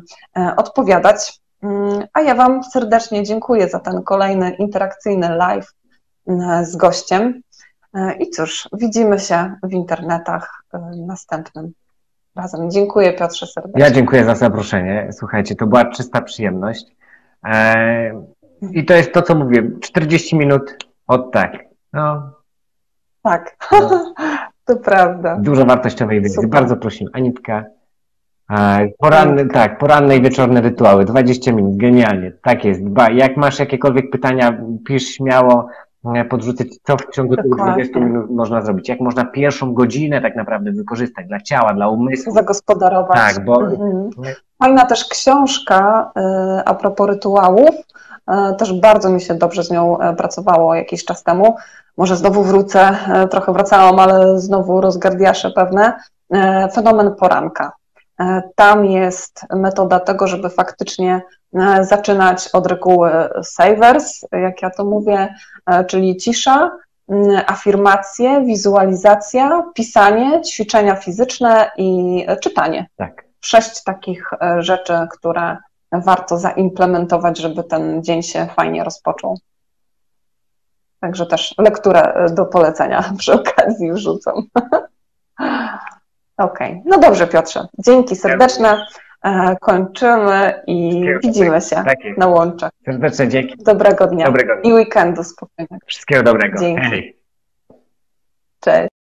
odpowiadać. 0.57 1.39
Mm, 1.63 2.03
a 2.13 2.21
ja 2.21 2.35
Wam 2.35 2.63
serdecznie 2.63 3.23
dziękuję 3.23 3.69
za 3.69 3.79
ten 3.79 4.03
kolejny 4.03 4.49
interakcyjny 4.49 5.29
live 5.29 5.73
z 6.63 6.75
gościem. 6.75 7.41
E, 7.97 8.13
I 8.13 8.29
cóż, 8.29 8.69
widzimy 8.73 9.19
się 9.19 9.55
w 9.63 9.73
internetach 9.73 10.63
e, 10.73 10.91
następnym 11.07 11.71
razem. 12.35 12.71
Dziękuję 12.71 13.13
Piotrze 13.13 13.47
serdecznie. 13.47 13.81
Ja 13.81 13.91
dziękuję 13.91 14.25
za 14.25 14.35
zaproszenie. 14.35 15.09
Słuchajcie, 15.11 15.55
to 15.55 15.67
była 15.67 15.85
czysta 15.85 16.21
przyjemność. 16.21 16.85
E, 17.45 18.21
I 18.71 18.85
to 18.85 18.93
jest 18.93 19.13
to, 19.13 19.21
co 19.21 19.35
mówię, 19.35 19.71
40 19.81 20.35
minut 20.35 20.77
od 21.07 21.31
tak. 21.31 21.51
No. 21.93 22.31
Tak, 23.23 23.57
no. 23.71 24.13
to 24.65 24.75
prawda. 24.75 25.37
Dużo 25.39 25.65
wartościowej 25.65 26.21
wiedzy. 26.21 26.47
Bardzo 26.47 26.77
prosimy. 26.77 27.09
Anitka, 27.13 27.63
Poranny, 28.97 29.45
tak, 29.45 29.77
poranne 29.77 30.17
i 30.17 30.21
wieczorne 30.21 30.61
rytuały, 30.61 31.05
20 31.05 31.51
minut, 31.51 31.77
genialnie, 31.77 32.31
tak 32.31 32.65
jest. 32.65 32.83
Dba. 32.83 33.09
Jak 33.09 33.37
masz 33.37 33.59
jakiekolwiek 33.59 34.09
pytania, 34.09 34.61
pisz 34.85 35.07
śmiało, 35.07 35.67
e, 36.05 36.25
podrzucać, 36.25 36.67
co 36.83 36.97
w 36.97 37.09
ciągu 37.09 37.35
tych 37.35 37.55
20 37.55 37.99
minut 37.99 38.29
można 38.29 38.61
zrobić. 38.61 38.89
Jak 38.89 38.99
można 38.99 39.25
pierwszą 39.25 39.73
godzinę 39.73 40.21
tak 40.21 40.35
naprawdę 40.35 40.71
wykorzystać 40.71 41.27
dla 41.27 41.41
ciała, 41.41 41.73
dla 41.73 41.87
umysłu. 41.87 42.33
Zagospodarować. 42.33 43.17
Tak, 43.17 43.45
bo... 43.45 43.61
Mhm. 43.61 44.09
Fajna 44.63 44.85
też 44.85 45.05
książka 45.05 46.11
e, 46.15 46.63
a 46.65 46.73
propos 46.73 47.07
rytuałów, 47.07 47.75
e, 48.27 48.55
też 48.55 48.79
bardzo 48.79 49.09
mi 49.09 49.21
się 49.21 49.35
dobrze 49.35 49.63
z 49.63 49.71
nią 49.71 49.97
pracowało 50.17 50.75
jakiś 50.75 51.05
czas 51.05 51.23
temu. 51.23 51.55
Może 51.97 52.15
znowu 52.15 52.43
wrócę, 52.43 52.97
trochę 53.31 53.53
wracałam, 53.53 53.99
ale 53.99 54.39
znowu 54.39 54.81
rozgardiasze 54.81 55.51
pewne. 55.51 55.93
Fenomen 56.73 57.15
poranka 57.15 57.71
tam 58.55 58.85
jest 58.85 59.45
metoda 59.55 59.99
tego, 59.99 60.27
żeby 60.27 60.49
faktycznie 60.49 61.21
zaczynać 61.81 62.49
od 62.53 62.67
reguły 62.67 63.11
savers, 63.43 64.25
jak 64.31 64.61
ja 64.61 64.69
to 64.69 64.85
mówię, 64.85 65.35
e, 65.65 65.85
czyli 65.85 66.17
cisza, 66.17 66.71
afirmacje, 67.47 68.45
wizualizacja, 68.45 69.63
pisanie, 69.73 70.41
ćwiczenia 70.41 70.95
fizyczne 70.95 71.71
i 71.77 72.25
czytanie. 72.41 72.87
Tak. 72.95 73.25
Sześć 73.41 73.83
takich 73.83 74.31
rzeczy, 74.59 74.93
które 75.11 75.57
warto 75.91 76.37
zaimplementować, 76.37 77.37
żeby 77.37 77.63
ten 77.63 78.03
dzień 78.03 78.23
się 78.23 78.47
fajnie 78.55 78.83
rozpoczął. 78.83 79.37
Także 80.99 81.25
też 81.25 81.55
lekturę 81.57 82.25
do 82.31 82.45
polecenia 82.45 83.03
przy 83.19 83.33
okazji 83.33 83.91
wrzucam. 83.91 84.35
Okej, 86.37 86.71
okay. 86.71 86.81
no 86.85 86.97
dobrze 86.97 87.27
Piotrze, 87.27 87.67
dzięki 87.79 88.15
serdeczne, 88.15 88.69
e, 88.69 88.85
kończymy 89.61 90.63
i 90.67 91.05
widzimy 91.23 91.61
się 91.61 91.75
tak 91.75 91.97
na 92.17 92.27
łączach. 92.27 92.71
Serdeczne 92.85 93.27
dzięki. 93.27 93.55
Dobrego 93.57 94.07
dnia 94.07 94.25
dobrego 94.25 94.55
dnia. 94.55 94.71
i 94.71 94.73
weekendu 94.73 95.23
spokojnego. 95.23 95.85
Wszystkiego 95.85 96.23
dobrego. 96.23 96.59
Dzięki. 96.59 96.81
Hej. 96.81 97.17
Cześć. 98.59 98.96